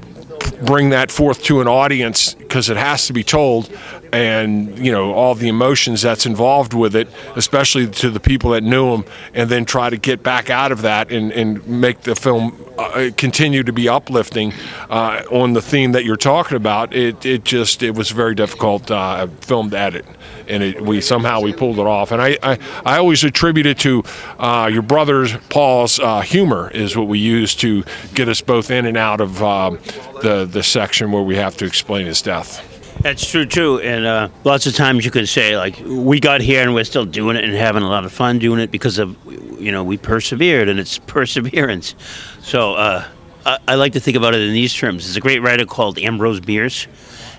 [0.66, 3.70] bring that forth to an audience because it has to be told,
[4.12, 8.64] and you know all the emotions that's involved with it, especially to the people that
[8.64, 12.16] knew him, and then try to get back out of that and, and make the
[12.16, 14.54] film uh, continue to be uplifting
[14.90, 16.94] uh, on the theme that you're talking about.
[16.94, 20.06] It it just it was very difficult uh, film to edit,
[20.48, 22.12] and it, we somehow we pulled it off.
[22.12, 24.04] And I I, I always attribute it to
[24.38, 28.86] uh, your brother's Paul's uh, humor is what we use to get us both in
[28.86, 29.80] and out of um,
[30.22, 32.69] the the section where we have to explain his death.
[33.02, 36.62] That's true too, and uh, lots of times you can say like we got here
[36.62, 39.16] and we're still doing it and having a lot of fun doing it because of
[39.60, 41.96] you know we persevered, and it's perseverance.
[42.42, 43.08] So uh,
[43.46, 45.06] I, I like to think about it in these terms.
[45.06, 46.88] There's a great writer called Ambrose Bierce,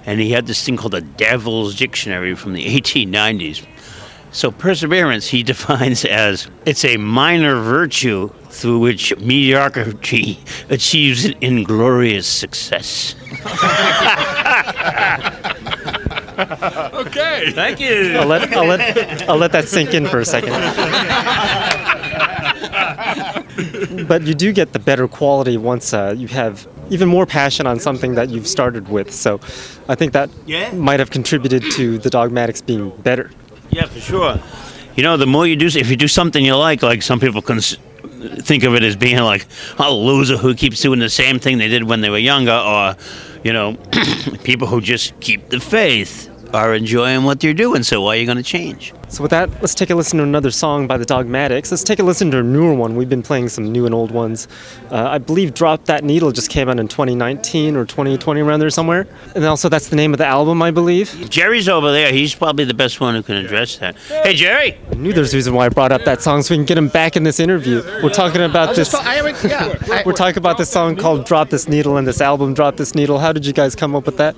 [0.06, 3.66] and he had this thing called the Devil's Dictionary from the 1890s.
[4.32, 12.26] So perseverance he defines as it's a minor virtue through which mediocrity achieves an inglorious
[12.26, 13.14] success.
[16.94, 17.52] okay.
[17.52, 18.16] Thank you.
[18.18, 20.52] I'll let, I'll, let, I'll let that sink in for a second.
[24.06, 27.78] but you do get the better quality once uh, you have even more passion on
[27.78, 29.12] something that you've started with.
[29.12, 29.40] So
[29.88, 30.72] I think that Yeah.
[30.72, 33.30] might have contributed to the dogmatics being better.
[33.70, 34.40] Yeah, for sure.
[34.96, 37.42] You know, the more you do, if you do something you like, like some people
[37.42, 39.46] can think of it as being like
[39.78, 42.96] a loser who keeps doing the same thing they did when they were younger, or
[43.44, 43.74] you know,
[44.44, 47.82] people who just keep the faith are enjoying what they're doing.
[47.82, 48.92] So why are you going to change?
[49.08, 51.70] So with that, let's take a listen to another song by the Dogmatics.
[51.70, 52.94] Let's take a listen to a newer one.
[52.94, 54.46] We've been playing some new and old ones.
[54.90, 58.70] Uh, I believe Drop That Needle just came out in 2019 or 2020 around there
[58.70, 59.08] somewhere.
[59.34, 61.28] And also that's the name of the album, I believe.
[61.28, 62.12] Jerry's over there.
[62.12, 63.96] He's probably the best one who can address that.
[63.96, 64.78] Hey, Jerry.
[64.90, 66.78] I knew there's a reason why I brought up that song so we can get
[66.78, 67.82] him back in this interview.
[68.02, 68.94] We're talking about this.
[68.94, 70.02] I haven't, yeah.
[70.06, 73.18] We're talking about this song called Drop This Needle and this album Drop This Needle.
[73.18, 74.36] How did you guys come up with that?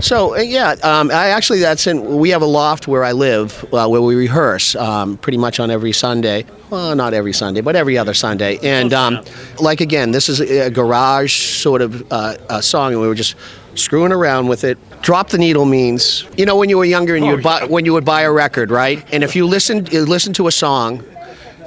[0.00, 2.18] So uh, yeah, um, I actually that's in.
[2.18, 5.70] We have a loft where I live, uh, where we rehearse um, pretty much on
[5.70, 6.44] every Sunday.
[6.70, 8.58] Well, not every Sunday, but every other Sunday.
[8.62, 9.24] And um,
[9.60, 13.34] like again, this is a garage sort of uh, song, and we were just
[13.74, 14.78] screwing around with it.
[15.02, 17.84] Drop the needle means, you know, when you were younger and you would buy when
[17.84, 19.04] you would buy a record, right?
[19.12, 21.04] And if you listened, you listen to a song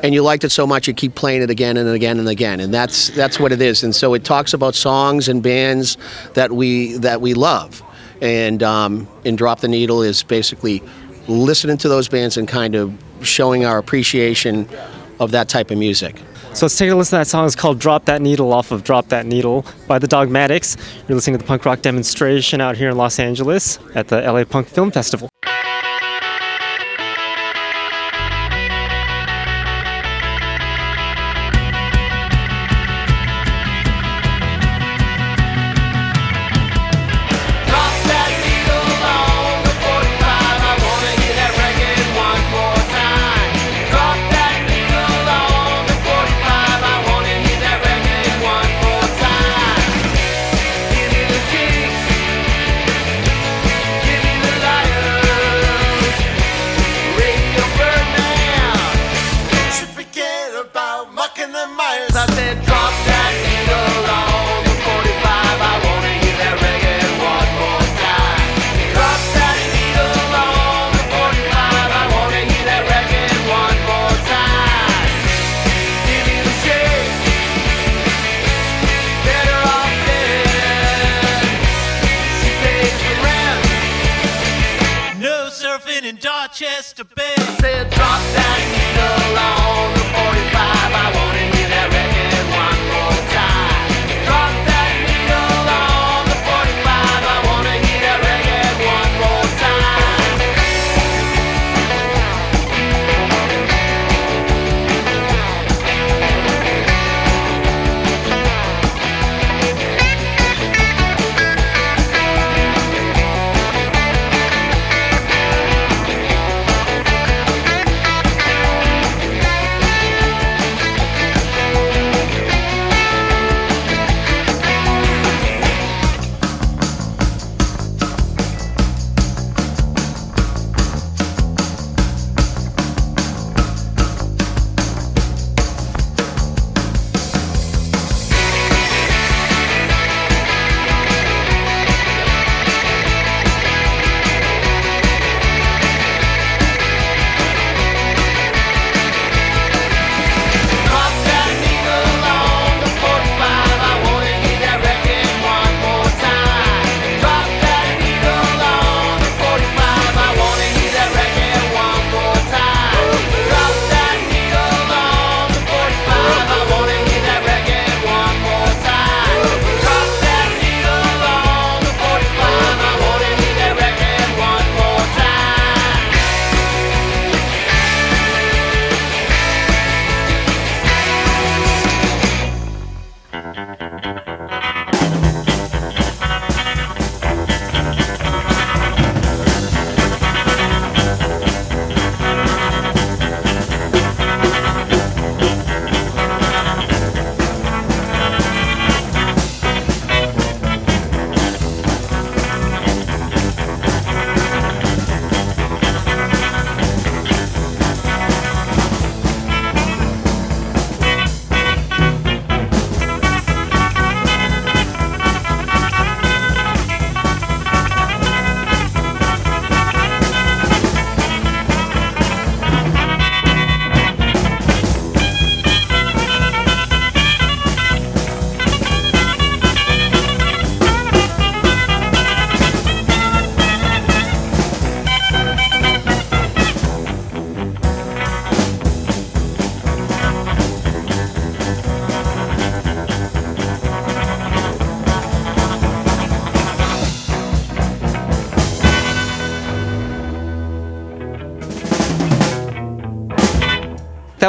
[0.04, 2.60] and you liked it so much you keep playing it again and again and again
[2.60, 5.96] and that's that's what it is and so it talks about songs and bands
[6.34, 7.84] that we that we love
[8.22, 10.82] and um, and drop the needle is basically
[11.28, 14.68] listening to those bands and kind of showing our appreciation
[15.20, 16.20] of that type of music
[16.54, 17.46] So let's take a listen to that song.
[17.46, 20.76] It's called Drop That Needle off of Drop That Needle by the Dogmatics.
[21.08, 24.44] You're listening to the punk rock demonstration out here in Los Angeles at the LA
[24.44, 25.30] Punk Film Festival.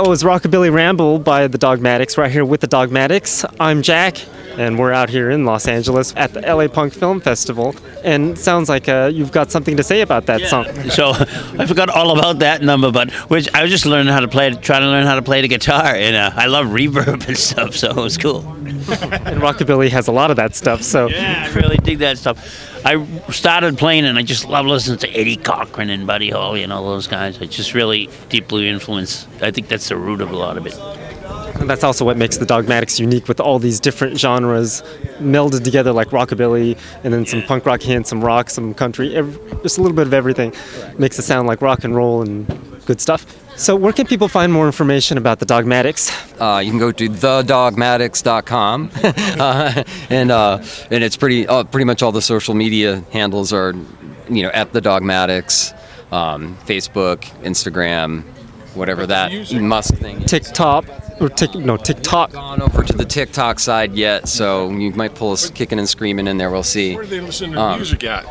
[0.02, 3.44] That was Rockabilly Ramble by the Dogmatics, right here with the Dogmatics.
[3.60, 4.18] I'm Jack,
[4.58, 7.72] and we're out here in Los Angeles at the LA Punk Film Festival.
[8.02, 10.66] And sounds like uh, you've got something to say about that song.
[10.90, 14.26] So I forgot all about that number, but which I was just learning how to
[14.26, 17.38] play, trying to learn how to play the guitar, and uh, I love reverb and
[17.38, 18.40] stuff, so it was cool.
[18.48, 21.10] and Rockabilly has a lot of that stuff, so.
[21.10, 22.71] Yeah, I really dig that stuff.
[22.84, 26.72] I started playing, and I just love listening to Eddie Cochran and Buddy Holly and
[26.72, 27.40] all those guys.
[27.40, 29.28] I just really deeply influenced.
[29.40, 30.74] I think that's the root of a lot of it.
[31.60, 34.82] And that's also what makes the Dogmatics unique with all these different genres
[35.20, 39.38] melded together, like rockabilly, and then some punk rock hints, some rock, some country, ev
[39.62, 40.52] just a little bit of everything.
[40.98, 42.48] Makes it sound like rock and roll and
[42.92, 43.26] good stuff.
[43.56, 46.10] So, where can people find more information about the Dogmatics?
[46.40, 48.90] Uh, you can go to thedogmatics.com,
[49.40, 53.74] uh, and uh, and it's pretty uh, pretty much all the social media handles are,
[54.28, 55.72] you know, at the Dogmatics,
[56.10, 58.24] um, Facebook, Instagram,
[58.74, 60.22] whatever that Musk thing.
[60.22, 60.30] is.
[60.30, 60.84] TikTok
[61.22, 62.32] or tick no TikTok.
[62.32, 66.26] Gone over to the TikTok side yet, so you might pull us kicking and screaming
[66.26, 66.50] in there.
[66.50, 66.94] We'll see.
[66.94, 68.24] Where do they listen to Um, music at?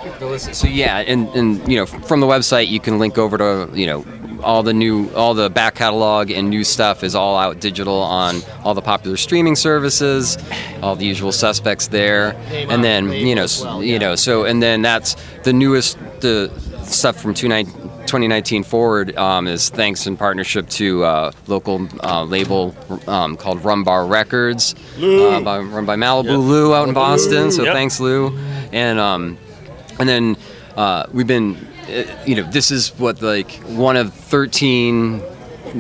[0.56, 3.86] So yeah, and, and you know from the website you can link over to you
[3.88, 4.06] know
[4.44, 8.42] all the new all the back catalog and new stuff is all out digital on
[8.64, 10.38] all the popular streaming services,
[10.82, 14.82] all the usual suspects there, and then you know s- you know so and then
[14.82, 16.52] that's the newest the
[16.84, 17.66] stuff from 29
[18.12, 22.76] 2019 forward um, is thanks in partnership to uh, local uh, label
[23.08, 27.52] um, called Rum Bar Records, uh, by, run by Malibu Lou out in Boston.
[27.52, 27.74] So Yep.
[27.74, 28.38] thanks Lou,
[28.74, 29.38] and um,
[29.98, 30.36] and then
[30.76, 31.56] uh, we've been,
[31.88, 35.22] uh, you know, this is what like one of 13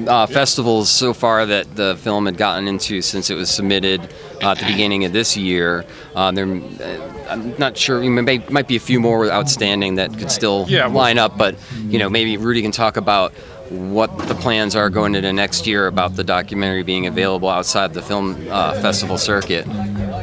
[0.07, 3.99] uh, festivals so far that the film had gotten into since it was submitted
[4.41, 5.85] uh, at the beginning of this year.
[6.15, 7.99] Uh, there, uh, I'm not sure.
[8.01, 11.37] There may, might be a few more outstanding that could still Yeah, well- line up,
[11.37, 11.55] but
[11.87, 13.33] you know, maybe Rudy can talk about
[13.69, 18.01] what the plans are going into next year about the documentary being available outside the
[18.01, 19.65] film uh, festival circuit.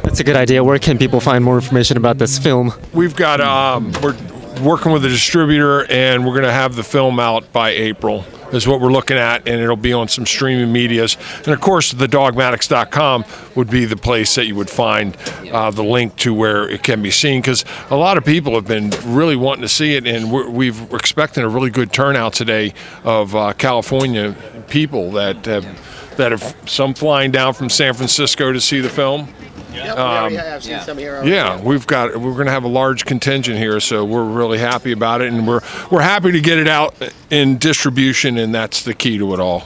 [0.02, 0.62] That's a good idea.
[0.62, 2.74] Where can people find more information about this film?
[2.92, 4.14] We've got um, we're
[4.60, 8.24] working with a distributor, and we're going to have the film out by April.
[8.52, 11.18] Is what we're looking at, and it'll be on some streaming medias.
[11.38, 15.14] And of course, the dogmatics.com would be the place that you would find
[15.52, 17.42] uh, the link to where it can be seen.
[17.42, 20.80] Because a lot of people have been really wanting to see it, and we're, we've,
[20.90, 22.72] we're expecting a really good turnout today
[23.04, 24.34] of uh, California
[24.68, 29.28] people that have, that have some flying down from San Francisco to see the film.
[29.68, 31.22] Um, I've seen some here.
[31.24, 34.92] yeah, we've got we're going to have a large contingent here, so we're really happy
[34.92, 35.60] about it, and we're
[35.90, 36.94] we're happy to get it out
[37.30, 39.64] in distribution, and that's the key to it all.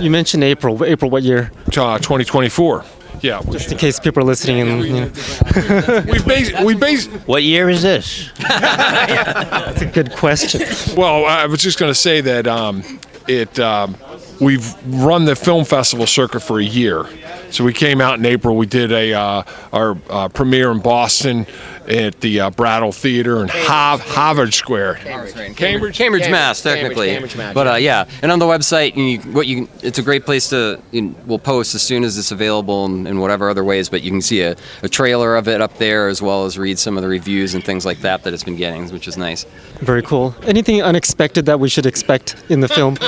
[0.00, 0.84] You mentioned April.
[0.84, 1.52] April, what year?
[1.68, 2.84] Uh, 2024.
[3.20, 4.84] Yeah, Just in case people are listening and.
[4.84, 6.04] You know.
[6.10, 7.06] we base we base.
[7.26, 8.30] What year is this?
[8.38, 10.62] That's a good question.
[10.96, 12.82] Well, I was just going to say that um,
[13.26, 13.96] it um,
[14.40, 17.06] we've run the film festival circuit for a year.
[17.50, 18.56] So we came out in April.
[18.56, 21.46] We did a uh, our uh, premiere in Boston
[21.88, 24.96] at the uh, Brattle Theater in Hav- Harvard Square.
[24.96, 25.96] Cambridge, Cambridge?
[25.96, 27.08] Cambridge, Mass, technically.
[27.08, 27.72] Cambridge, Mass, but yeah.
[27.72, 31.14] uh, yeah, and on the website, you, what you it's a great place to you,
[31.26, 33.88] we'll post as soon as it's available in, in whatever other ways.
[33.88, 36.78] But you can see a, a trailer of it up there as well as read
[36.78, 39.44] some of the reviews and things like that that it's been getting, which is nice.
[39.80, 40.34] Very cool.
[40.42, 42.94] Anything unexpected that we should expect in the film?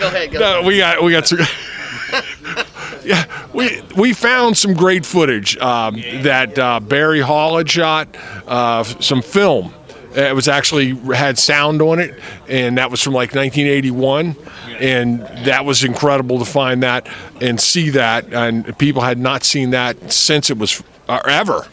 [0.00, 0.32] go ahead.
[0.32, 1.38] Go No, we got we got some.
[3.04, 8.84] yeah, we we found some great footage um, that uh, Barry Hall had shot, uh,
[8.84, 9.74] some film.
[10.14, 14.34] It was actually had sound on it, and that was from like 1981,
[14.80, 17.08] and that was incredible to find that
[17.40, 21.66] and see that, and people had not seen that since it was uh, ever.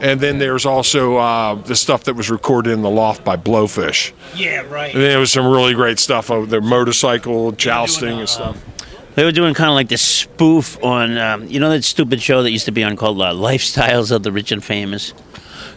[0.00, 4.12] And then there's also uh, the stuff that was recorded in the loft by Blowfish.
[4.34, 4.94] Yeah, right.
[4.94, 8.62] And there was some really great stuff of their motorcycle jousting and stuff.
[9.16, 12.42] They were doing kind of like this spoof on, um, you know, that stupid show
[12.42, 15.14] that used to be on called uh, Lifestyles of the Rich and Famous.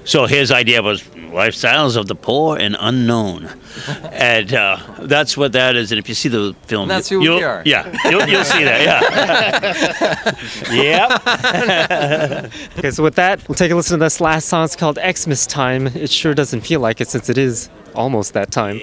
[0.04, 3.50] So his idea was lifestyles of the poor and unknown,
[4.12, 5.92] and uh, that's what that is.
[5.92, 7.62] And if you see the film, That's who we are.
[7.66, 8.82] Yeah, you'll, you'll see that.
[10.72, 10.74] Yeah.
[12.50, 12.52] yep.
[12.80, 14.66] Okay, so with that, we'll take a listen to this last song.
[14.66, 15.88] It's called Xmas Time.
[15.88, 18.80] It sure doesn't feel like it since it is almost that time.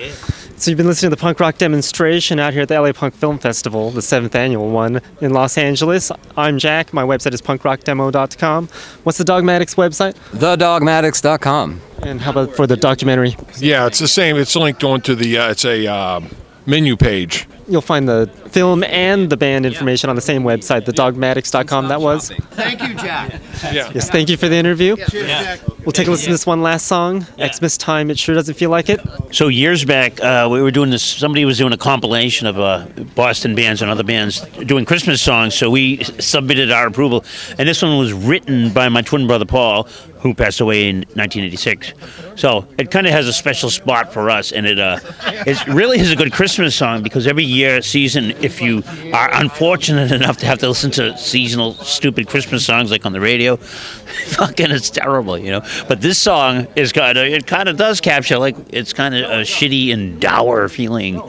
[0.58, 3.14] So you've been listening to the punk rock demonstration out here at the LA Punk
[3.14, 6.10] Film Festival, the seventh annual one in Los Angeles.
[6.34, 6.94] I'm Jack.
[6.94, 8.68] My website is punkrockdemo.com.
[9.02, 10.14] What's the Dogmatics website?
[10.32, 11.82] Thedogmatics.com.
[12.04, 13.36] And how about for the documentary?
[13.58, 14.36] Yeah, it's the same.
[14.36, 15.36] It's linked onto the.
[15.36, 16.34] Uh, it's a um,
[16.64, 21.88] menu page you'll find the film and the band information on the same website, thedogmatics.com.
[21.88, 22.30] That was.
[22.30, 23.40] Thank you, Jack.
[23.72, 24.96] Yes, thank you for the interview.
[24.96, 25.60] Cheers, Jack.
[25.78, 28.10] We'll take a listen to this one last song, Xmas Time.
[28.10, 29.00] It sure doesn't feel like it.
[29.32, 31.02] So years back, uh, we were doing this.
[31.02, 35.54] Somebody was doing a compilation of uh, Boston bands and other bands doing Christmas songs.
[35.54, 37.24] So we submitted our approval,
[37.58, 39.84] and this one was written by my twin brother Paul,
[40.20, 41.92] who passed away in 1986.
[42.34, 44.98] So it kind of has a special spot for us, and it uh,
[45.46, 48.82] it really is a good Christmas song because every year season, if you
[49.12, 53.20] are unfortunate enough to have to listen to seasonal stupid Christmas songs like on the
[53.20, 53.56] radio,
[54.36, 55.62] fucking it's terrible, you know.
[55.88, 59.22] But this song is kind of it kind of does capture like it's kind of
[59.30, 61.20] a shitty and dour feeling,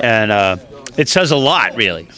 [0.00, 0.56] and uh,
[0.96, 2.08] it says a lot really.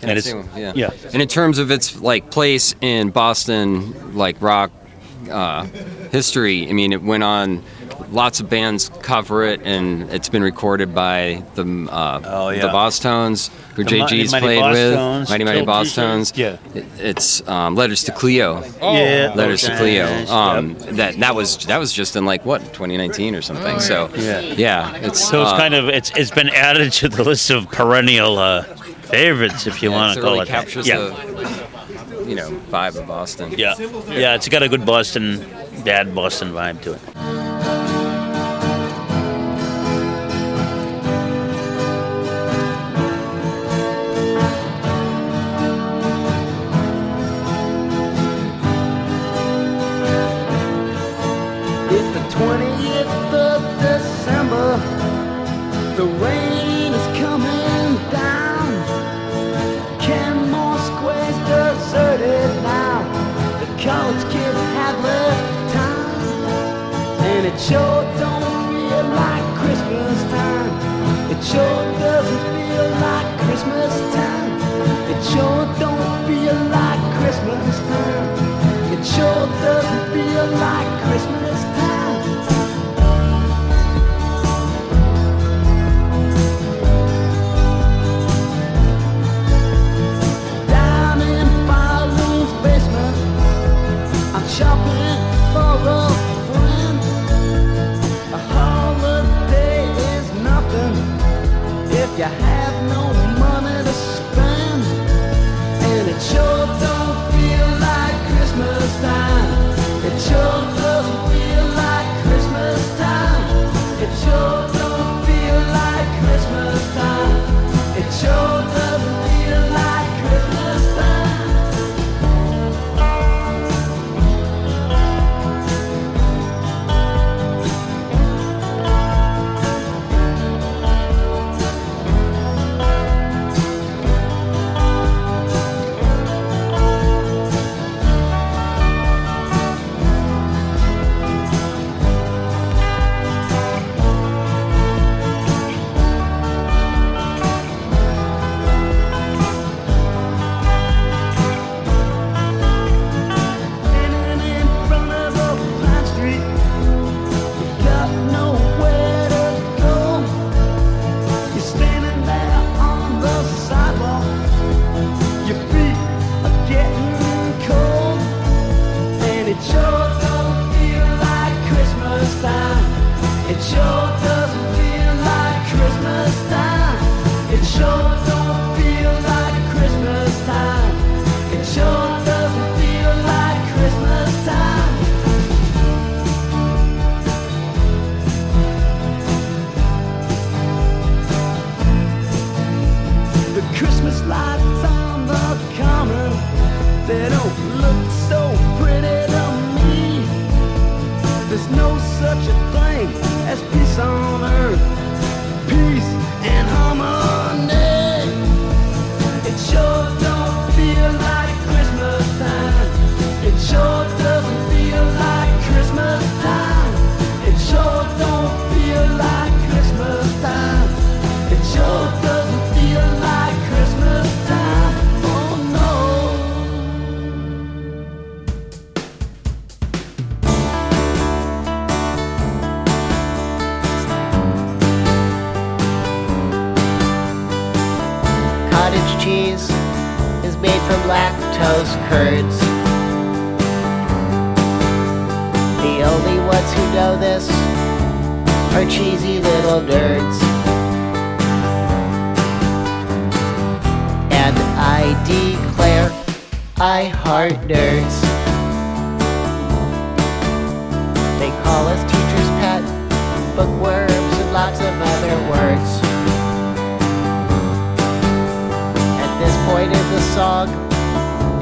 [0.00, 0.72] And And it's, it's yeah.
[0.76, 0.90] yeah.
[1.12, 4.70] And in terms of its like place in Boston, like rock
[5.30, 5.64] uh,
[6.12, 7.64] history, I mean, it went on.
[8.10, 12.62] Lots of bands cover it, and it's been recorded by the uh, Oh, yeah.
[12.62, 16.32] the Bosstones, who The JG's Mighty played Boss with, Tones, Mighty Mighty Kill Bosstones.
[16.36, 16.56] yeah.
[16.74, 18.62] It- it's um, Letters to Cleo.
[18.80, 19.32] Yeah.
[19.34, 19.78] Letters to Okay.
[19.78, 20.06] Cleo.
[20.06, 20.28] Yep.
[20.30, 23.78] Um, That that was that was just in like what 2019 or something.
[23.80, 24.40] So Yeah.
[24.40, 27.70] yeah, it's So it's uh, kind of it's it's been added to the list of
[27.70, 28.62] perennial uh,
[29.12, 30.48] favorites, if you yeah, want to call really it.
[30.48, 30.52] that.
[30.60, 30.96] captures yeah.
[30.98, 33.52] the you know vibe of Boston.
[33.56, 33.74] Yeah,
[34.08, 35.44] yeah, it's got a good Boston,
[35.84, 37.47] bad Boston vibe to it.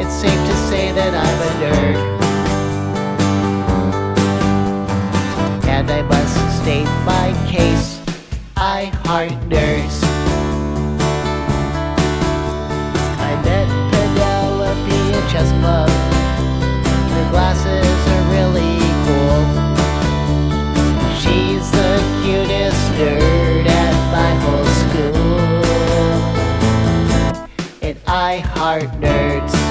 [0.07, 1.97] it's safe to say that I'm a nerd.
[5.67, 8.01] And I must state my case,
[8.57, 9.97] I heart nerds.
[13.19, 15.91] I met Penelope at chess club.
[17.13, 19.43] Her glasses are really cool.
[21.19, 21.93] She's the
[22.23, 25.35] cutest nerd at my whole school.
[27.83, 29.66] And I heart nerds.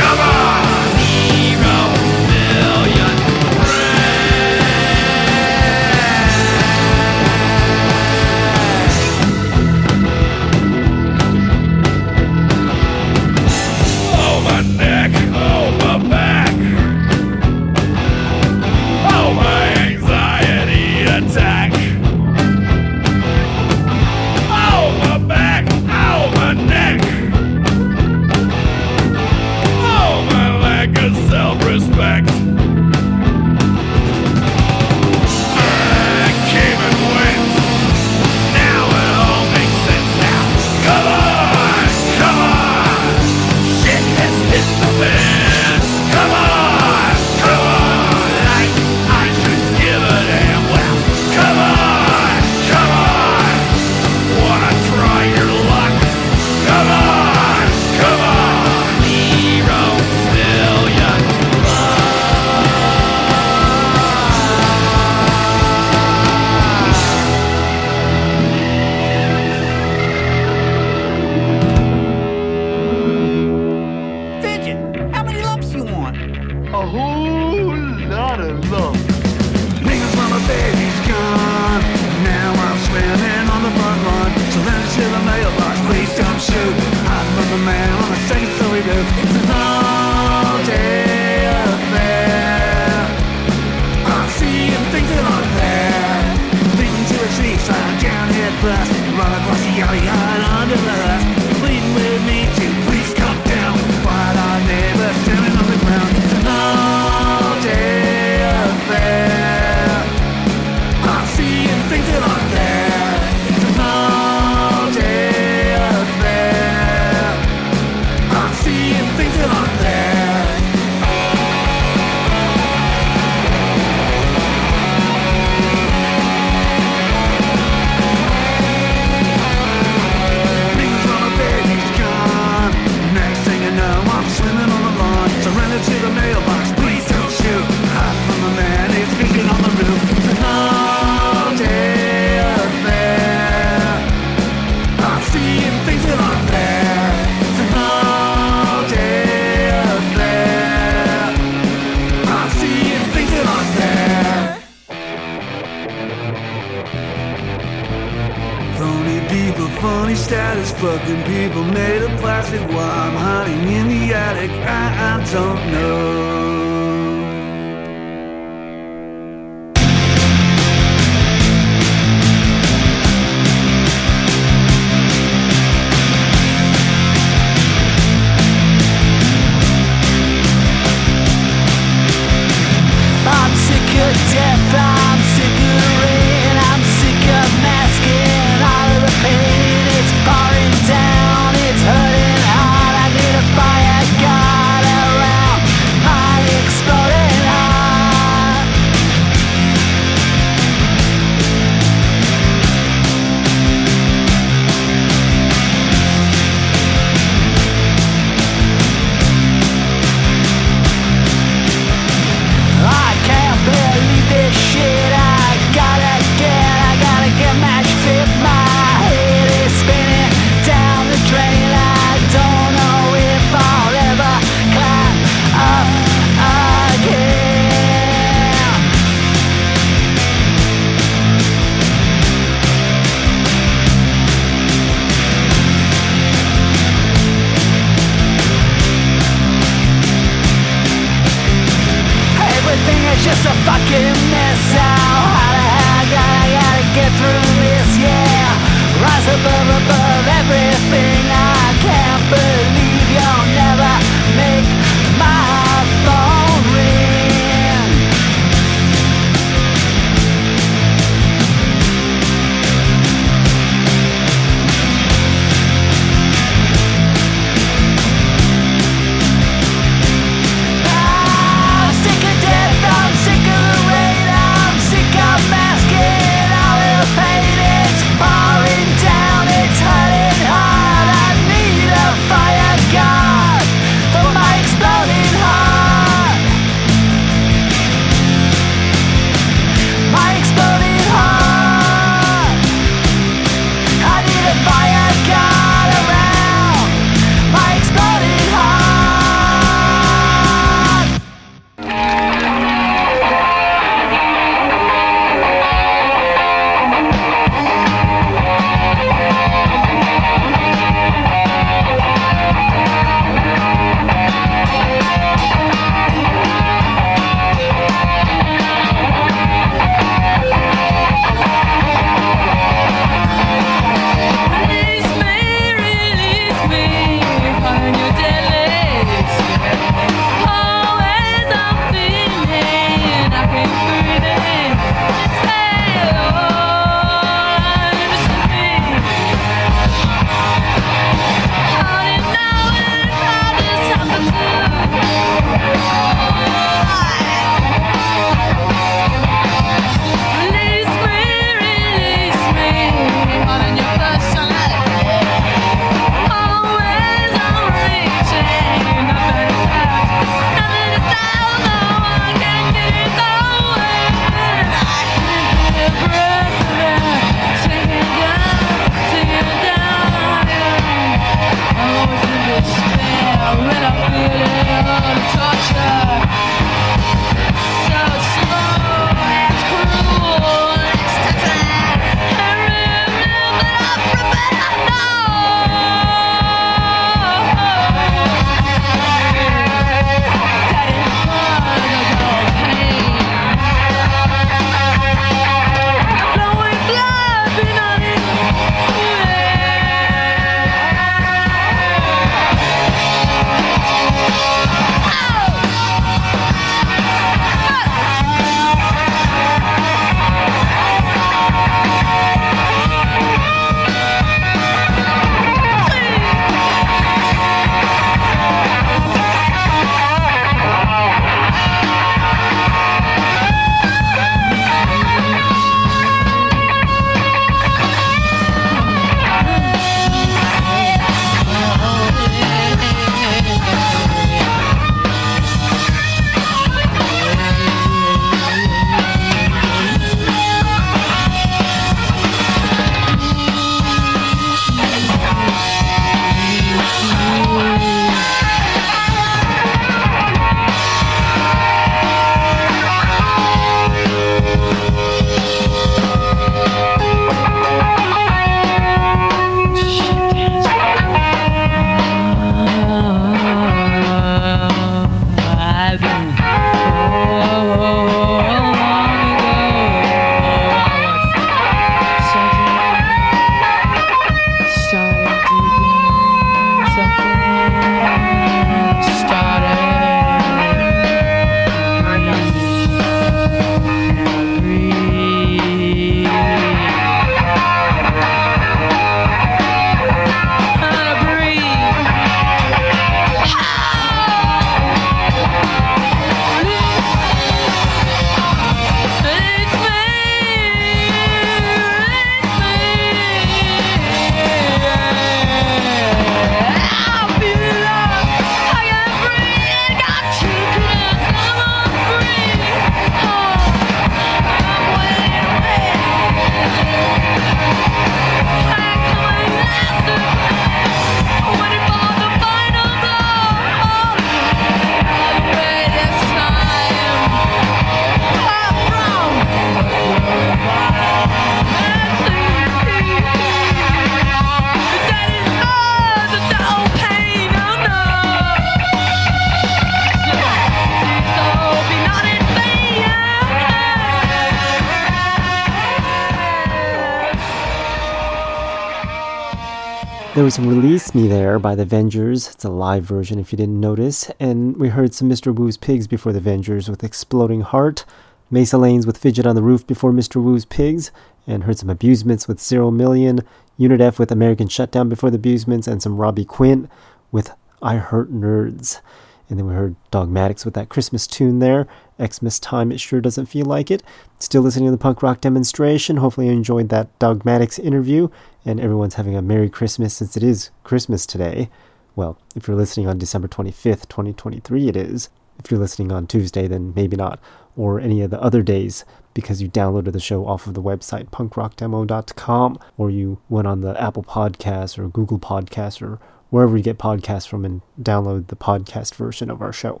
[550.58, 552.52] Was Release Me There by the Vengers.
[552.52, 554.30] It's a live version if you didn't notice.
[554.38, 555.52] And we heard some Mr.
[555.52, 558.04] Woo's Pigs before the Vengers with Exploding Heart,
[558.50, 560.42] Mesa Lanes with Fidget on the Roof before Mr.
[560.42, 561.10] Woo's Pigs,
[561.46, 563.40] and heard some Abusements with Zero Million,
[563.78, 566.88] Unit F with American Shutdown before the Abusements, and some Robbie Quint
[567.32, 567.50] with
[567.82, 569.00] I Hurt Nerds.
[569.48, 571.86] And then we heard Dogmatics with that Christmas tune there.
[572.22, 574.02] Xmas time, it sure doesn't feel like it.
[574.38, 576.16] Still listening to the punk rock demonstration.
[576.16, 578.28] Hopefully, you enjoyed that Dogmatics interview,
[578.64, 581.68] and everyone's having a Merry Christmas since it is Christmas today.
[582.16, 585.28] Well, if you're listening on December 25th, 2023, it is.
[585.58, 587.38] If you're listening on Tuesday, then maybe not,
[587.76, 591.28] or any of the other days because you downloaded the show off of the website
[591.30, 596.20] punkrockdemo.com, or you went on the Apple Podcasts or Google Podcasts or
[596.54, 600.00] wherever you get podcasts from and download the podcast version of our show.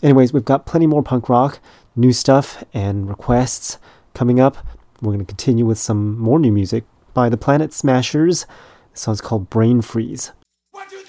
[0.00, 1.58] Anyways, we've got plenty more punk rock,
[1.96, 3.78] new stuff, and requests
[4.14, 4.58] coming up.
[5.00, 8.46] We're going to continue with some more new music by the Planet Smashers.
[8.92, 10.30] The song's called Brain Freeze.
[10.72, 11.08] Stupid,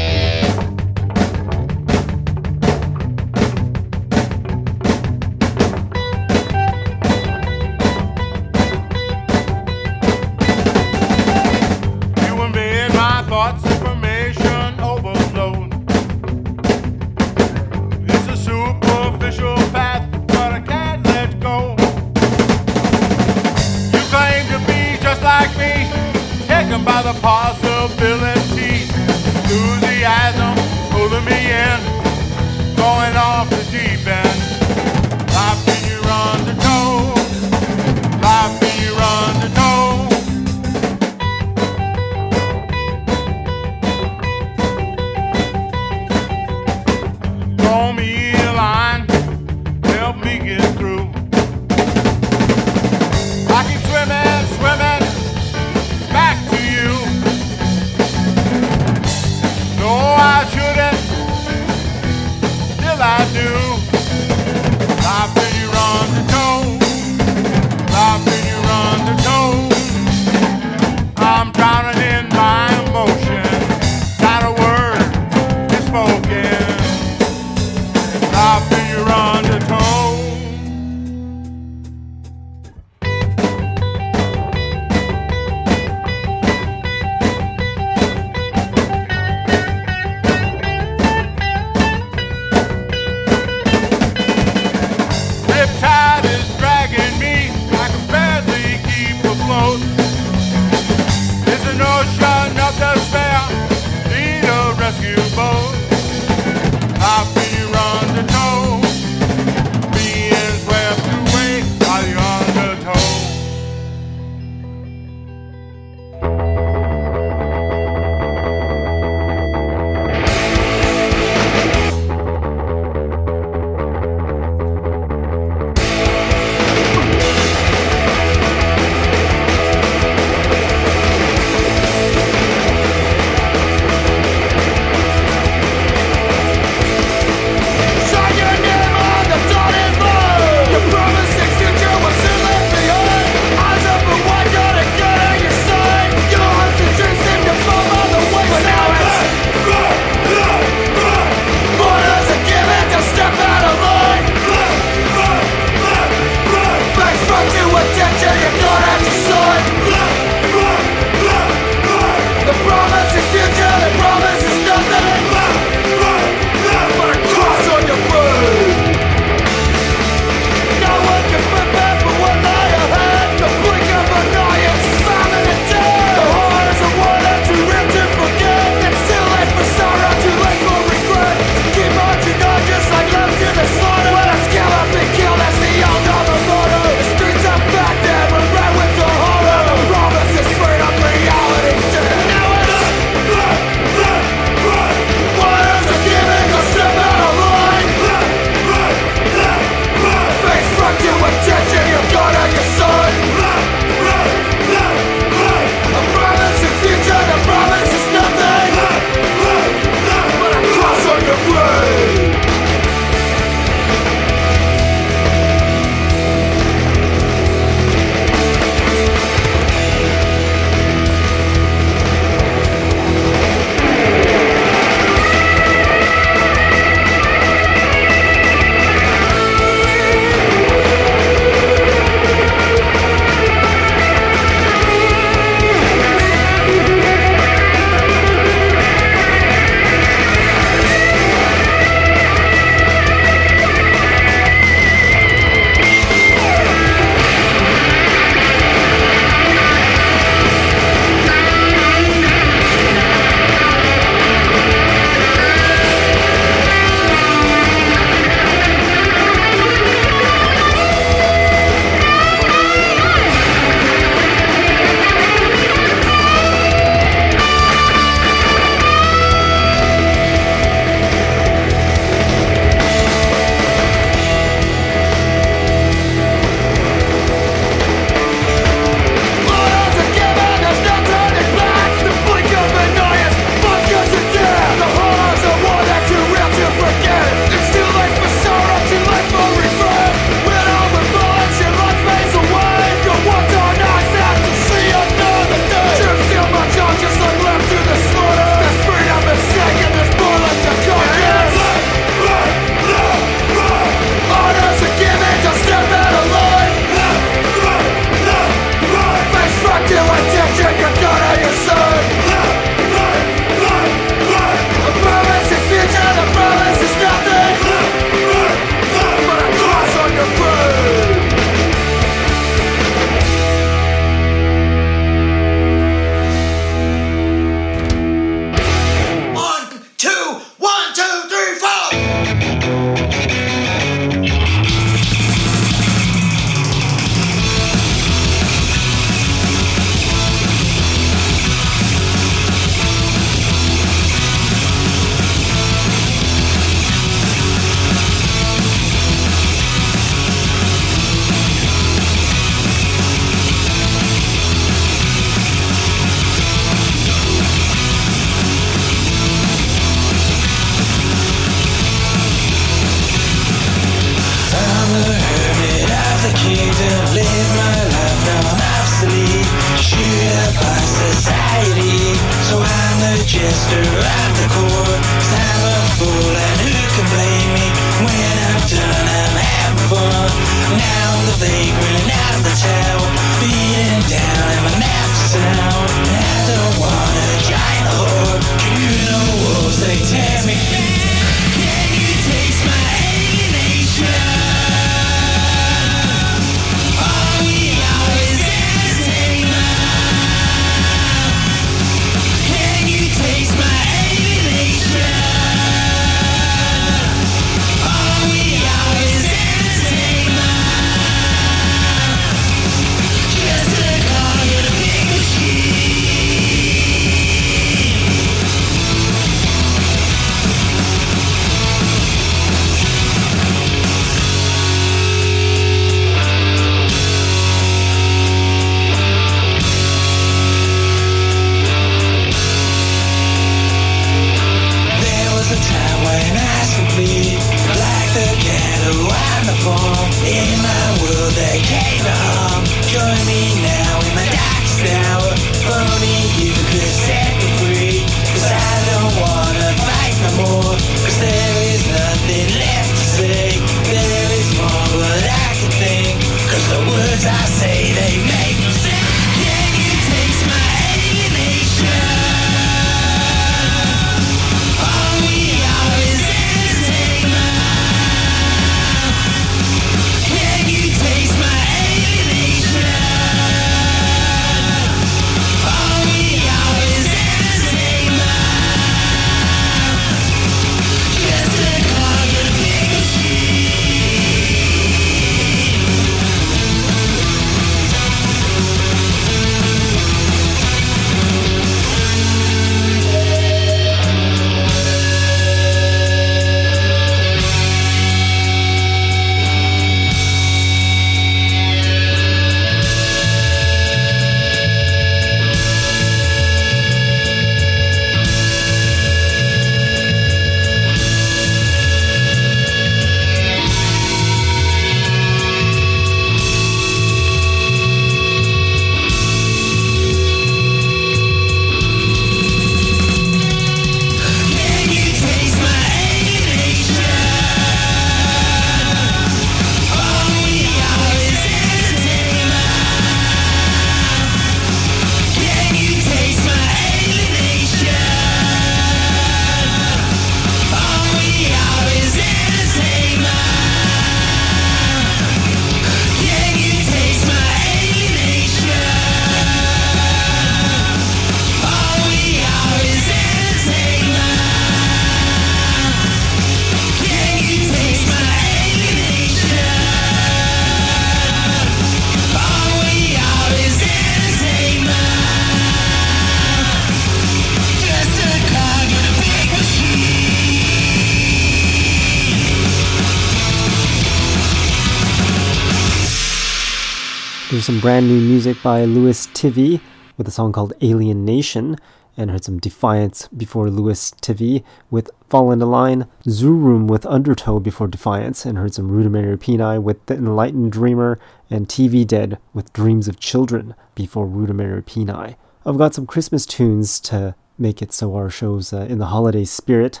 [577.86, 579.80] brand new music by Louis Tivy
[580.16, 581.76] with a song called Alien Nation,
[582.16, 587.86] and heard some Defiance before Louis Tivy with Fall Into Line, Zurum with Undertow before
[587.86, 593.06] Defiance, and heard some Rudimentary Peni with The Enlightened Dreamer, and TV Dead with Dreams
[593.06, 595.36] of Children before Rudimentary Peni.
[595.64, 599.44] I've got some Christmas tunes to make it so our show's uh, in the holiday
[599.44, 600.00] spirit,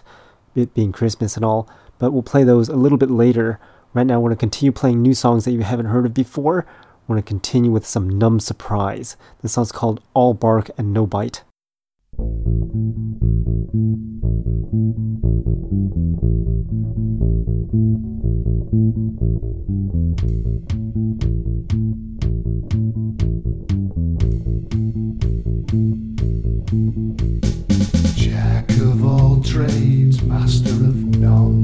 [0.56, 3.60] it being Christmas and all, but we'll play those a little bit later.
[3.94, 6.66] Right now, I want to continue playing new songs that you haven't heard of before.
[7.08, 9.16] I want to continue with some Numb Surprise.
[9.40, 11.44] This song's called All Bark and No Bite.
[28.16, 31.62] Jack of all trades, master of none,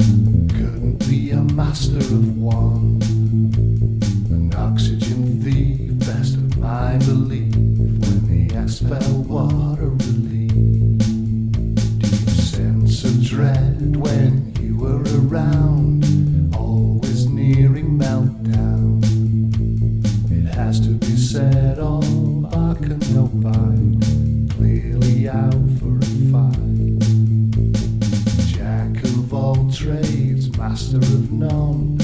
[0.50, 2.91] couldn't be a master of one.
[8.88, 9.38] Fell,
[9.78, 10.52] a relief.
[11.98, 16.04] Deep sense of dread when you were around,
[16.54, 19.02] always nearing meltdown.
[20.30, 26.98] It has to be said, all bark and no bite, clearly out for a fight.
[28.48, 31.98] Jack of all trades, master of none,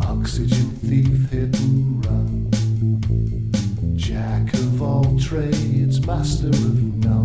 [0.00, 2.48] oxygen thief, and run.
[3.96, 7.21] Jack of all trades, master of none,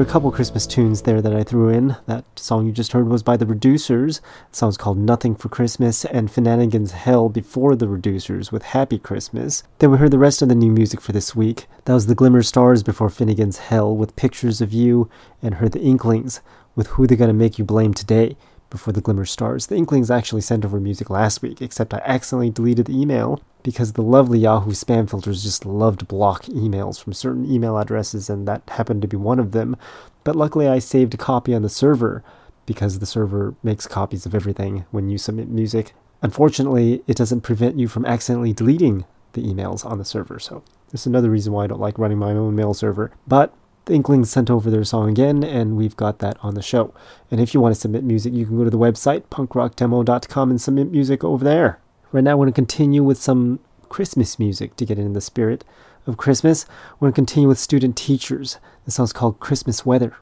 [0.00, 1.94] were a couple Christmas tunes there that I threw in.
[2.06, 4.22] That song you just heard was by the Reducers.
[4.50, 9.62] The song's called Nothing for Christmas, and Finnegan's Hell before the Reducers with Happy Christmas.
[9.78, 11.66] Then we heard the rest of the new music for this week.
[11.84, 15.10] That was the Glimmer Stars before Finnegan's Hell with Pictures of You,
[15.42, 16.40] and heard the Inklings
[16.74, 18.38] with Who They Gonna Make You Blame Today
[18.70, 19.66] before the Glimmer Stars.
[19.66, 23.92] The Inklings actually sent over music last week, except I accidentally deleted the email because
[23.92, 28.48] the lovely Yahoo spam filters just love to block emails from certain email addresses, and
[28.48, 29.76] that happened to be one of them.
[30.24, 32.24] But luckily, I saved a copy on the server
[32.64, 35.92] because the server makes copies of everything when you submit music.
[36.22, 41.02] Unfortunately, it doesn't prevent you from accidentally deleting the emails on the server, so this
[41.02, 43.12] is another reason why I don't like running my own mail server.
[43.26, 43.54] But
[43.86, 46.94] the Inklings sent over their song again, and we've got that on the show.
[47.30, 50.60] And if you want to submit music, you can go to the website, punkrockdemo.com, and
[50.60, 51.80] submit music over there.
[52.12, 55.64] Right now, we're going to continue with some Christmas music to get in the spirit
[56.06, 56.66] of Christmas.
[56.98, 58.58] We're going to continue with student teachers.
[58.84, 60.14] This song's called Christmas Weather.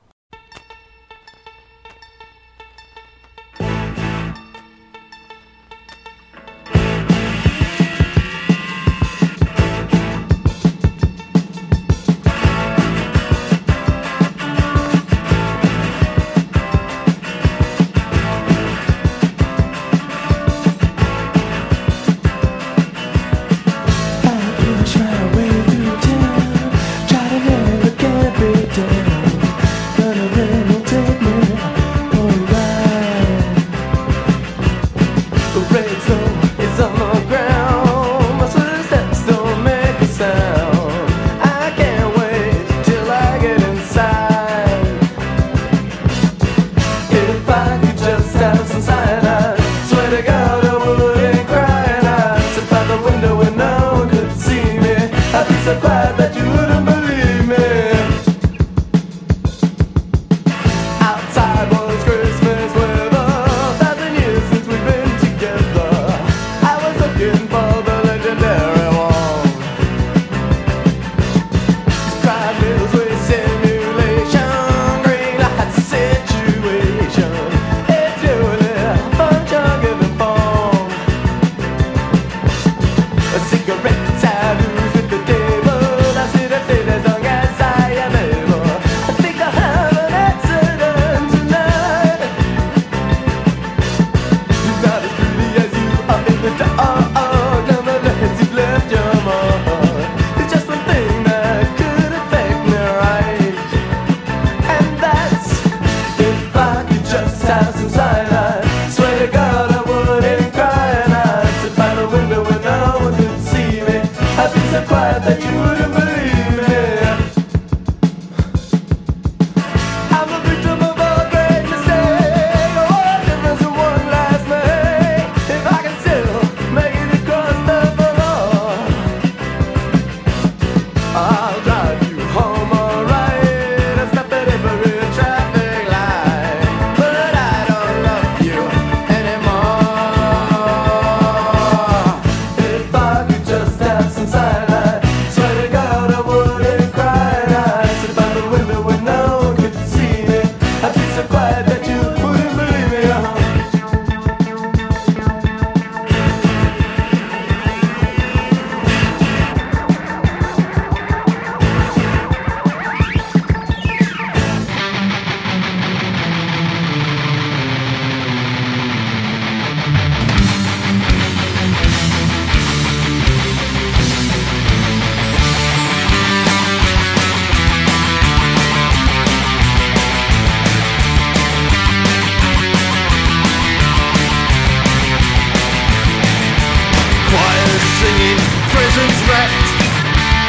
[188.18, 188.38] Singing,
[188.74, 189.68] presents wrapped,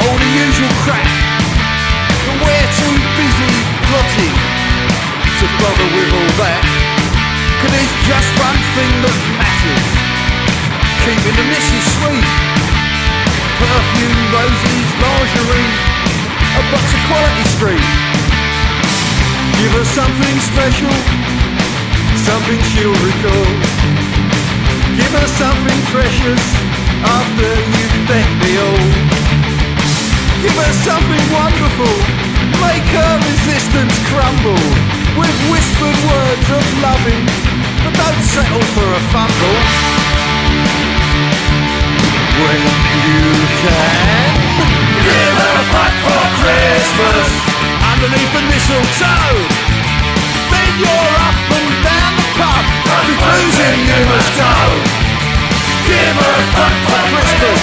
[0.02, 1.06] all the usual crap.
[2.26, 3.54] But we're too busy
[3.86, 4.38] plotting
[5.38, 6.62] to bother with all that.
[7.62, 9.88] Cause there's just one thing that matters
[11.06, 12.28] keeping the missus sweet.
[13.60, 15.70] Perfume, roses, lingerie,
[16.58, 17.88] a box of quality street.
[19.60, 20.94] Give her something special,
[22.24, 23.50] something she'll recall.
[24.96, 26.69] Give her something precious
[27.04, 28.86] after you've bet me all.
[30.42, 31.96] Give her something wonderful,
[32.64, 34.64] make her resistance crumble
[35.20, 37.26] with whispered words of loving,
[37.84, 39.60] but don't settle for a fumble.
[42.40, 42.62] When
[43.04, 43.24] you
[43.62, 44.32] can,
[45.04, 47.28] give her a fuck for Christmas.
[47.92, 49.36] Underneath the mistletoe.
[50.52, 55.09] Then you're up and down the pub, cause you must go.
[55.90, 57.62] Give her a fuck for Christmas,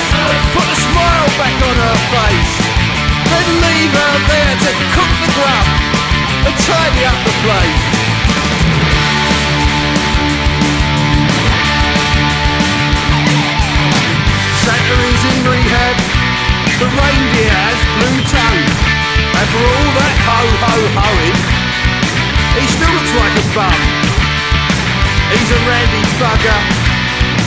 [0.51, 2.55] put a smile back on her face.
[3.31, 5.67] Then leave her there to cook the grub
[6.51, 7.87] and tidy up the place.
[14.59, 15.97] Santa is in rehab,
[16.83, 18.67] the reindeer has blue tongue.
[19.39, 21.39] And for all that ho ho hoing,
[22.59, 23.81] he still looks like a bum.
[25.31, 26.86] He's a randy bugger,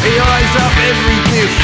[0.03, 1.59] he eyes up every dish.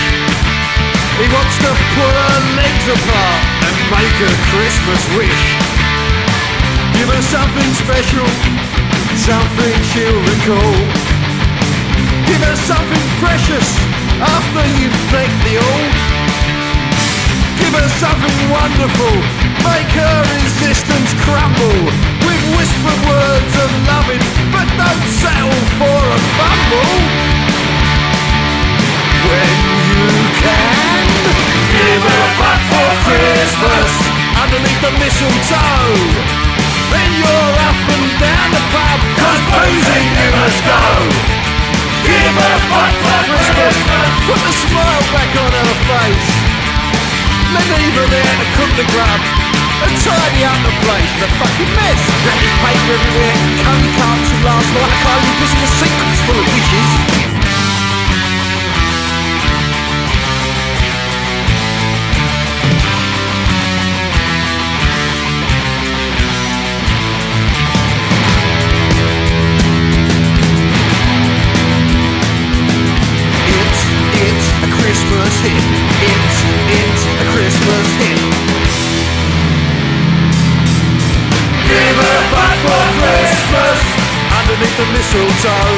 [1.16, 5.44] He wants to pull her legs apart and make a Christmas wish.
[7.00, 8.28] Give her something special,
[9.24, 10.76] something she'll recall.
[12.28, 13.68] Give her something precious
[14.20, 15.88] after you've thanked the all.
[17.60, 19.16] Give her something wonderful,
[19.64, 21.80] make her resistance crumble
[22.28, 27.55] with whispered words of loving, but don't settle for a fumble.
[29.26, 29.54] When
[29.90, 30.10] you
[30.42, 31.04] can,
[31.74, 33.90] give a fuck for Christmas
[34.38, 35.98] underneath the mistletoe.
[36.94, 40.82] Then you're up and down the pub, cause boozing you must go.
[42.06, 43.76] Give her a fuck for Christmas,
[44.30, 46.56] put the smile back on her face.
[47.96, 49.22] There to cook the grub
[49.82, 51.12] and tidy up the place.
[51.20, 52.02] The fucking mess.
[52.28, 56.46] Wrapping paper everywhere, cone carts from last night, a cone pushing the secrets full of
[56.54, 57.35] wishes.
[74.96, 75.66] Christmas hit.
[76.08, 76.38] It's,
[76.72, 78.16] it's a Christmas hit.
[81.68, 83.80] Give a fuck for Christmas
[84.40, 85.76] underneath the mistletoe.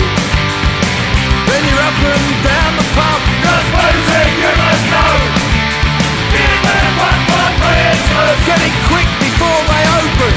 [1.50, 3.20] Then you're up and down the pub.
[3.42, 5.18] Just posing, you must know.
[6.30, 8.38] Give a fuck for Christmas.
[8.46, 10.34] Get it quick before they open.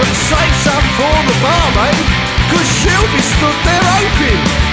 [0.00, 2.08] But save some for the barmaid.
[2.56, 4.67] Cause she'll be stood there hoping.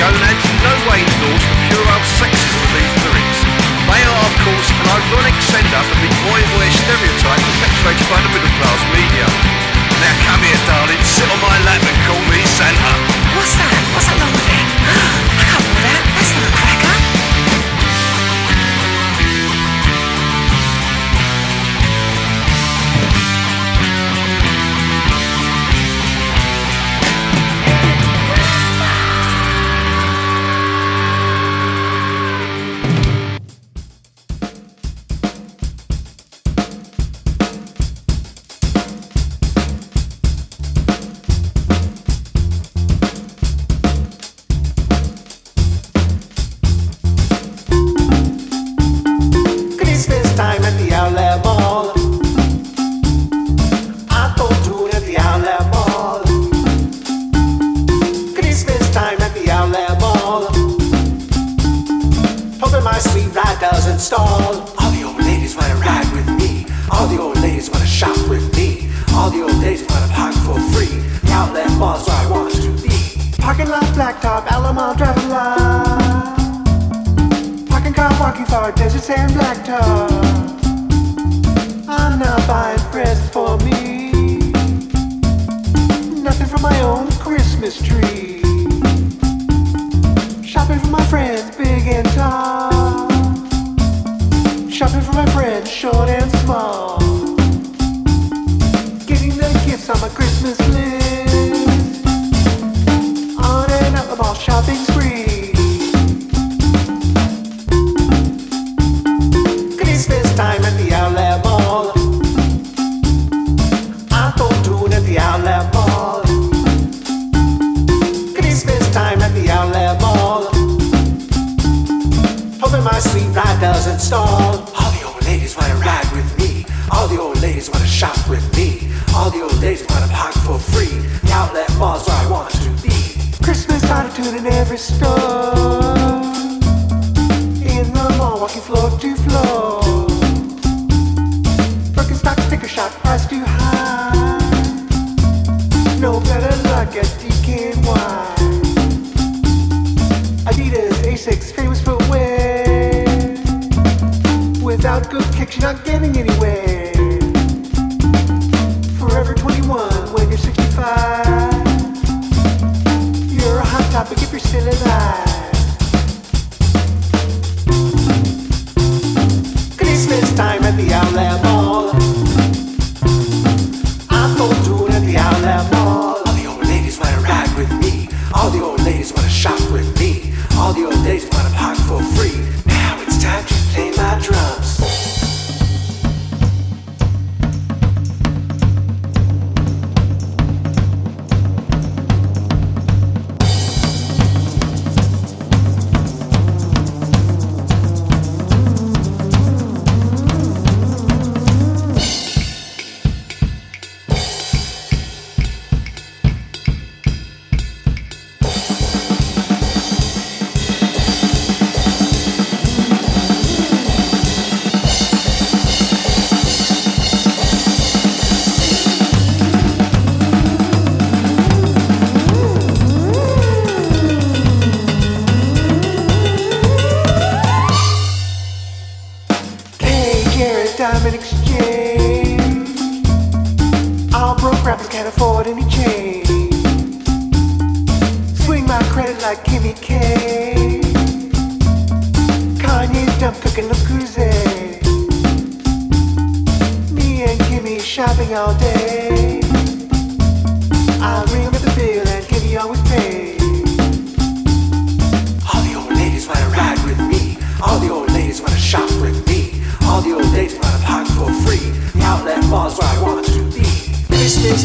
[0.00, 3.38] Gonads in no way endorse the puerile sexism of these lyrics.
[3.84, 8.80] They are, of course, an ironic send-up of the boy-boy stereotype perpetuated by the middle-class
[8.96, 9.28] media.
[10.00, 12.92] Now come here, darling, sit on my lap and call me Santa.
[13.36, 13.76] What's that?
[13.92, 14.68] What's that wrong with it?
[15.36, 16.00] I can't that.
[16.16, 16.79] That's not a cracker.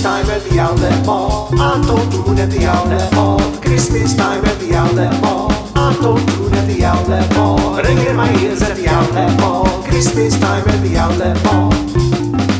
[0.06, 1.49] Time at the outlet mall.
[1.60, 3.40] I'm doing at the outlet mall.
[3.60, 5.52] Christmas time at the outlet mall.
[5.76, 7.82] I'm doing at the outlet mall.
[7.82, 9.65] Ringing in my ears at the outlet mall.
[9.82, 11.72] Christmas time at the outlet mall.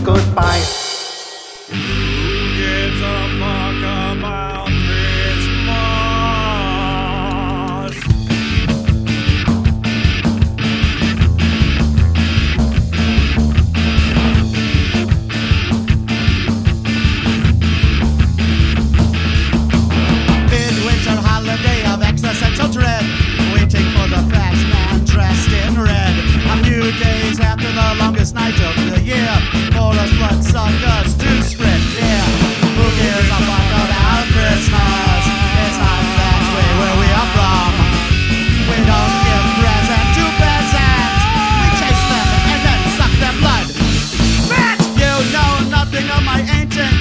[0.04, 0.85] Goodbye.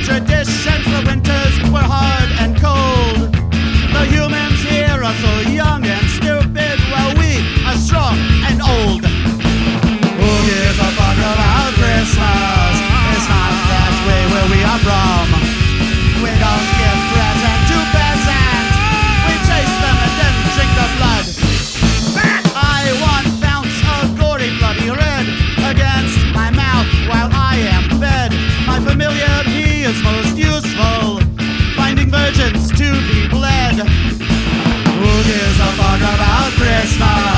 [0.05, 0.85] Traditions.
[0.85, 2.74] The winters were hard and cold.
[37.05, 37.34] Christmas?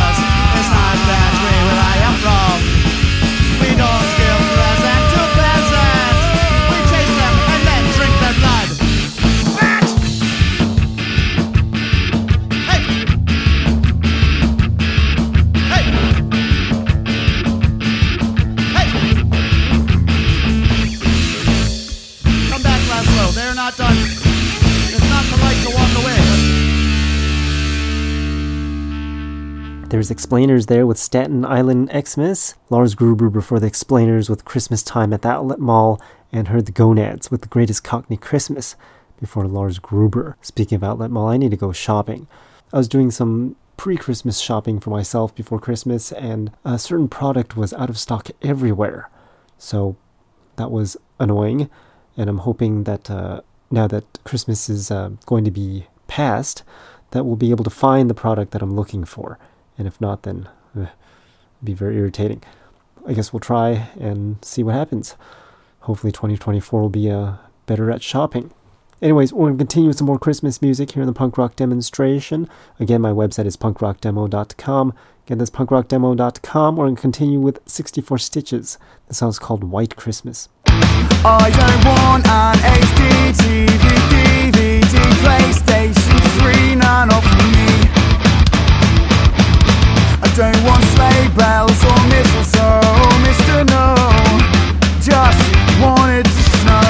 [30.26, 35.22] Explainers there with Staten Island Xmas, Lars Gruber before the Explainers with Christmas Time at
[35.22, 38.74] the Outlet Mall, and heard the Gonads with the Greatest Cockney Christmas
[39.20, 40.36] before Lars Gruber.
[40.42, 42.26] Speaking of Outlet Mall, I need to go shopping.
[42.72, 47.56] I was doing some pre Christmas shopping for myself before Christmas, and a certain product
[47.56, 49.08] was out of stock everywhere.
[49.58, 49.96] So
[50.56, 51.70] that was annoying,
[52.16, 56.64] and I'm hoping that uh, now that Christmas is uh, going to be past,
[57.12, 59.38] that we'll be able to find the product that I'm looking for.
[59.78, 60.48] And if not, then
[60.78, 60.86] uh,
[61.62, 62.42] be very irritating.
[63.06, 65.16] I guess we'll try and see what happens.
[65.80, 67.34] Hopefully, 2024 will be uh,
[67.66, 68.52] better at shopping.
[69.02, 71.54] Anyways, we're going to continue with some more Christmas music here in the punk rock
[71.54, 72.48] demonstration.
[72.80, 74.94] Again, my website is punkrockdemo.com.
[75.26, 76.76] Again, that's punkrockdemo.com.
[76.76, 78.78] We're going to continue with 64 Stitches.
[79.08, 80.48] The song's called White Christmas.
[80.66, 86.20] I don't want an HD TV, DVD, PlayStation
[86.64, 88.15] 3, none of me.
[90.36, 92.84] Don't want sleigh bells or mistletoe,
[93.24, 93.64] Mr.
[93.72, 93.96] No.
[95.00, 95.40] Just
[95.80, 96.84] wanted to snow.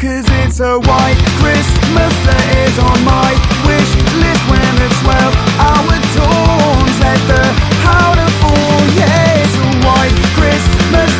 [0.00, 3.28] Cause it's a white Christmas that is on my
[3.68, 3.92] wish
[4.24, 5.36] list when the 12
[5.68, 7.44] hour tours at the
[7.84, 8.80] Powder Fall.
[8.96, 11.12] Yeah, it's a white Christmas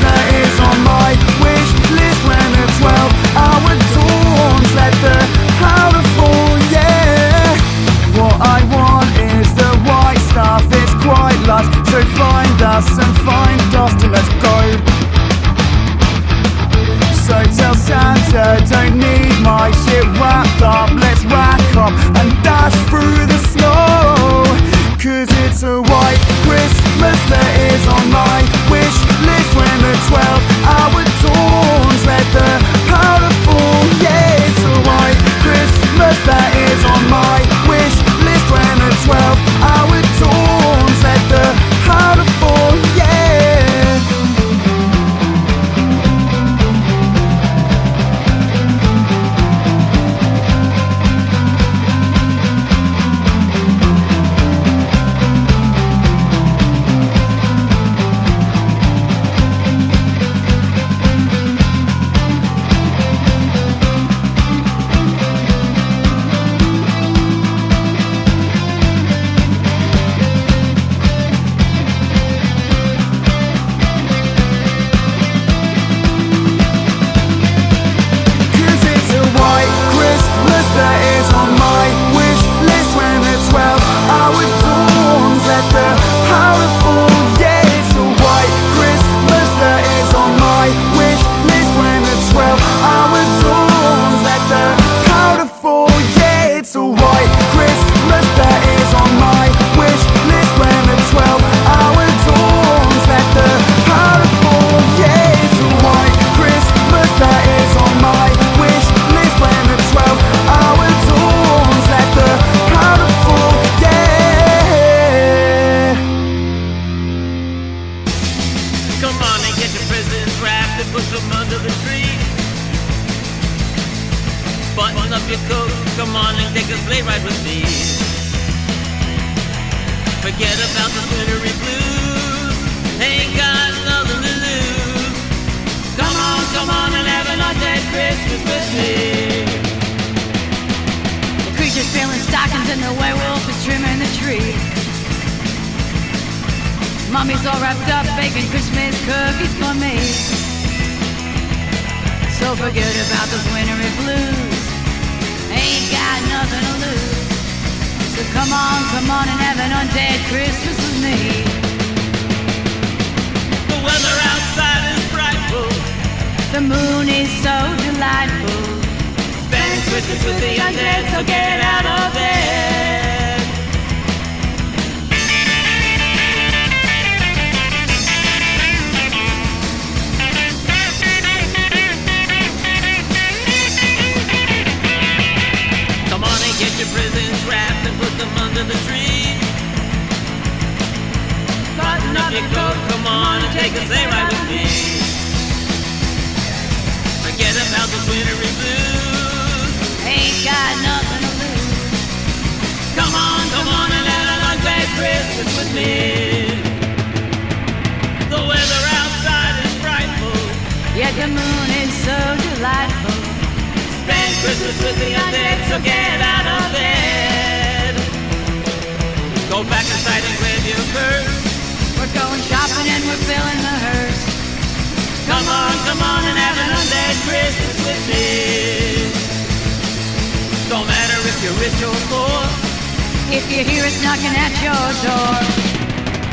[233.44, 235.36] if you hear us knocking at your door.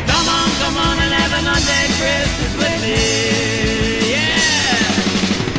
[0.08, 2.96] Come on, come on and have an all-day Christmas with me.
[4.16, 4.40] Yeah.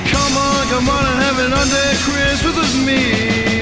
[0.08, 3.52] Come on, come on and have an all-day Christmas with me.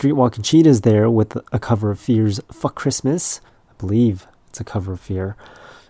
[0.00, 3.42] Streetwalking Cheetahs there with a cover of Fear's Fuck Christmas.
[3.68, 5.36] I believe it's a cover of Fear.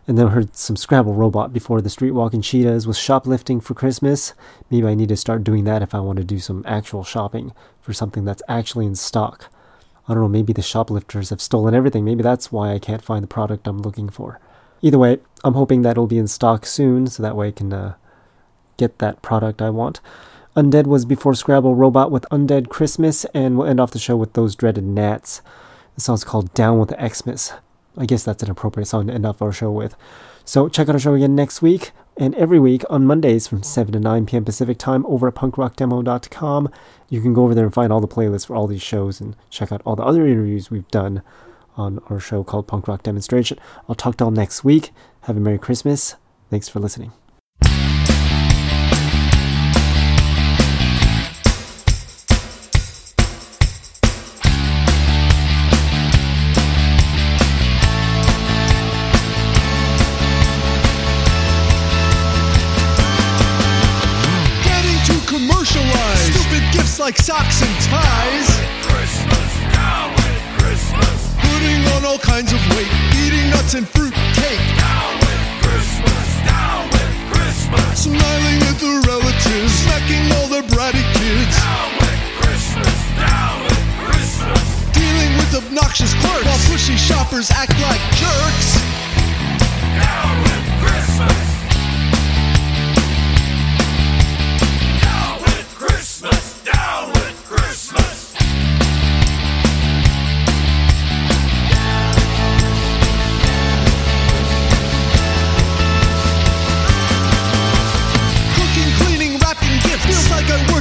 [0.09, 4.35] And then heard some Scrabble Robot before the Streetwalking Cheetahs was shoplifting for Christmas.
[4.69, 7.53] Maybe I need to start doing that if I want to do some actual shopping
[7.81, 9.47] for something that's actually in stock.
[10.09, 12.05] I don't know, maybe the shoplifters have stolen everything.
[12.05, 14.41] Maybe that's why I can't find the product I'm looking for.
[14.83, 17.73] Either way, I'm hoping that it'll be in stock soon so that way I can
[17.73, 17.95] uh,
[18.77, 20.01] get that product I want.
[20.57, 24.33] Undead was before Scrabble Robot with Undead Christmas, and we'll end off the show with
[24.33, 25.43] Those Dreaded Gnats.
[25.95, 27.53] The song's called Down with the Xmas.
[27.97, 29.95] I guess that's an appropriate song to end off our show with.
[30.45, 33.93] So check out our show again next week and every week on Mondays from 7
[33.93, 34.45] to 9 p.m.
[34.45, 36.69] Pacific time over at punkrockdemo.com.
[37.09, 39.37] You can go over there and find all the playlists for all these shows and
[39.51, 41.23] check out all the other interviews we've done
[41.77, 43.59] on our show called Punk Rock Demonstration.
[43.89, 44.91] I'll talk to you all next week.
[45.23, 46.17] Have a Merry Christmas.
[46.51, 47.13] Thanks for listening.
[67.11, 68.49] Like socks and ties.
[71.43, 72.87] Putting on all kinds of weight.
[73.27, 74.63] Eating nuts and fruit cake.
[74.79, 78.05] Down with Christmas, down with Christmas.
[78.07, 79.73] Smiling at the relatives.
[79.83, 81.57] Smacking all their bratty kids.
[81.59, 84.63] Down with Christmas, down with Christmas.
[84.95, 86.47] Dealing with obnoxious clerks.
[86.47, 88.79] While pushy shoppers act like jerks.
[89.99, 91.50] Down with Christmas.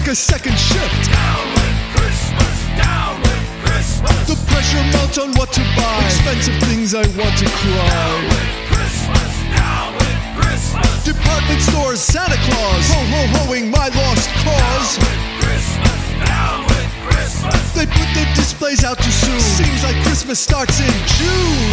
[0.10, 1.06] A second shift.
[1.06, 4.18] Down with Christmas, down with Christmas.
[4.26, 6.02] The pressure mounts on what to buy.
[6.02, 7.86] Expensive things I want to cry.
[7.94, 11.06] Down with Christmas, down with Christmas.
[11.06, 14.98] Department stores, Santa Claus, ho ho hoing my lost cause.
[14.98, 17.62] Down with Christmas, down with Christmas.
[17.78, 19.38] They put their displays out too soon.
[19.38, 21.70] Seems like Christmas starts in June.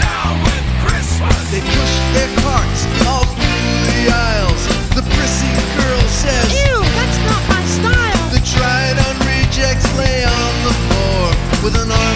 [0.00, 1.36] Down with Christmas.
[1.52, 4.62] They push their carts all through the aisles.
[4.96, 6.71] The prissy girl says, Ew,
[11.62, 12.11] with an armload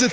[0.00, 0.08] the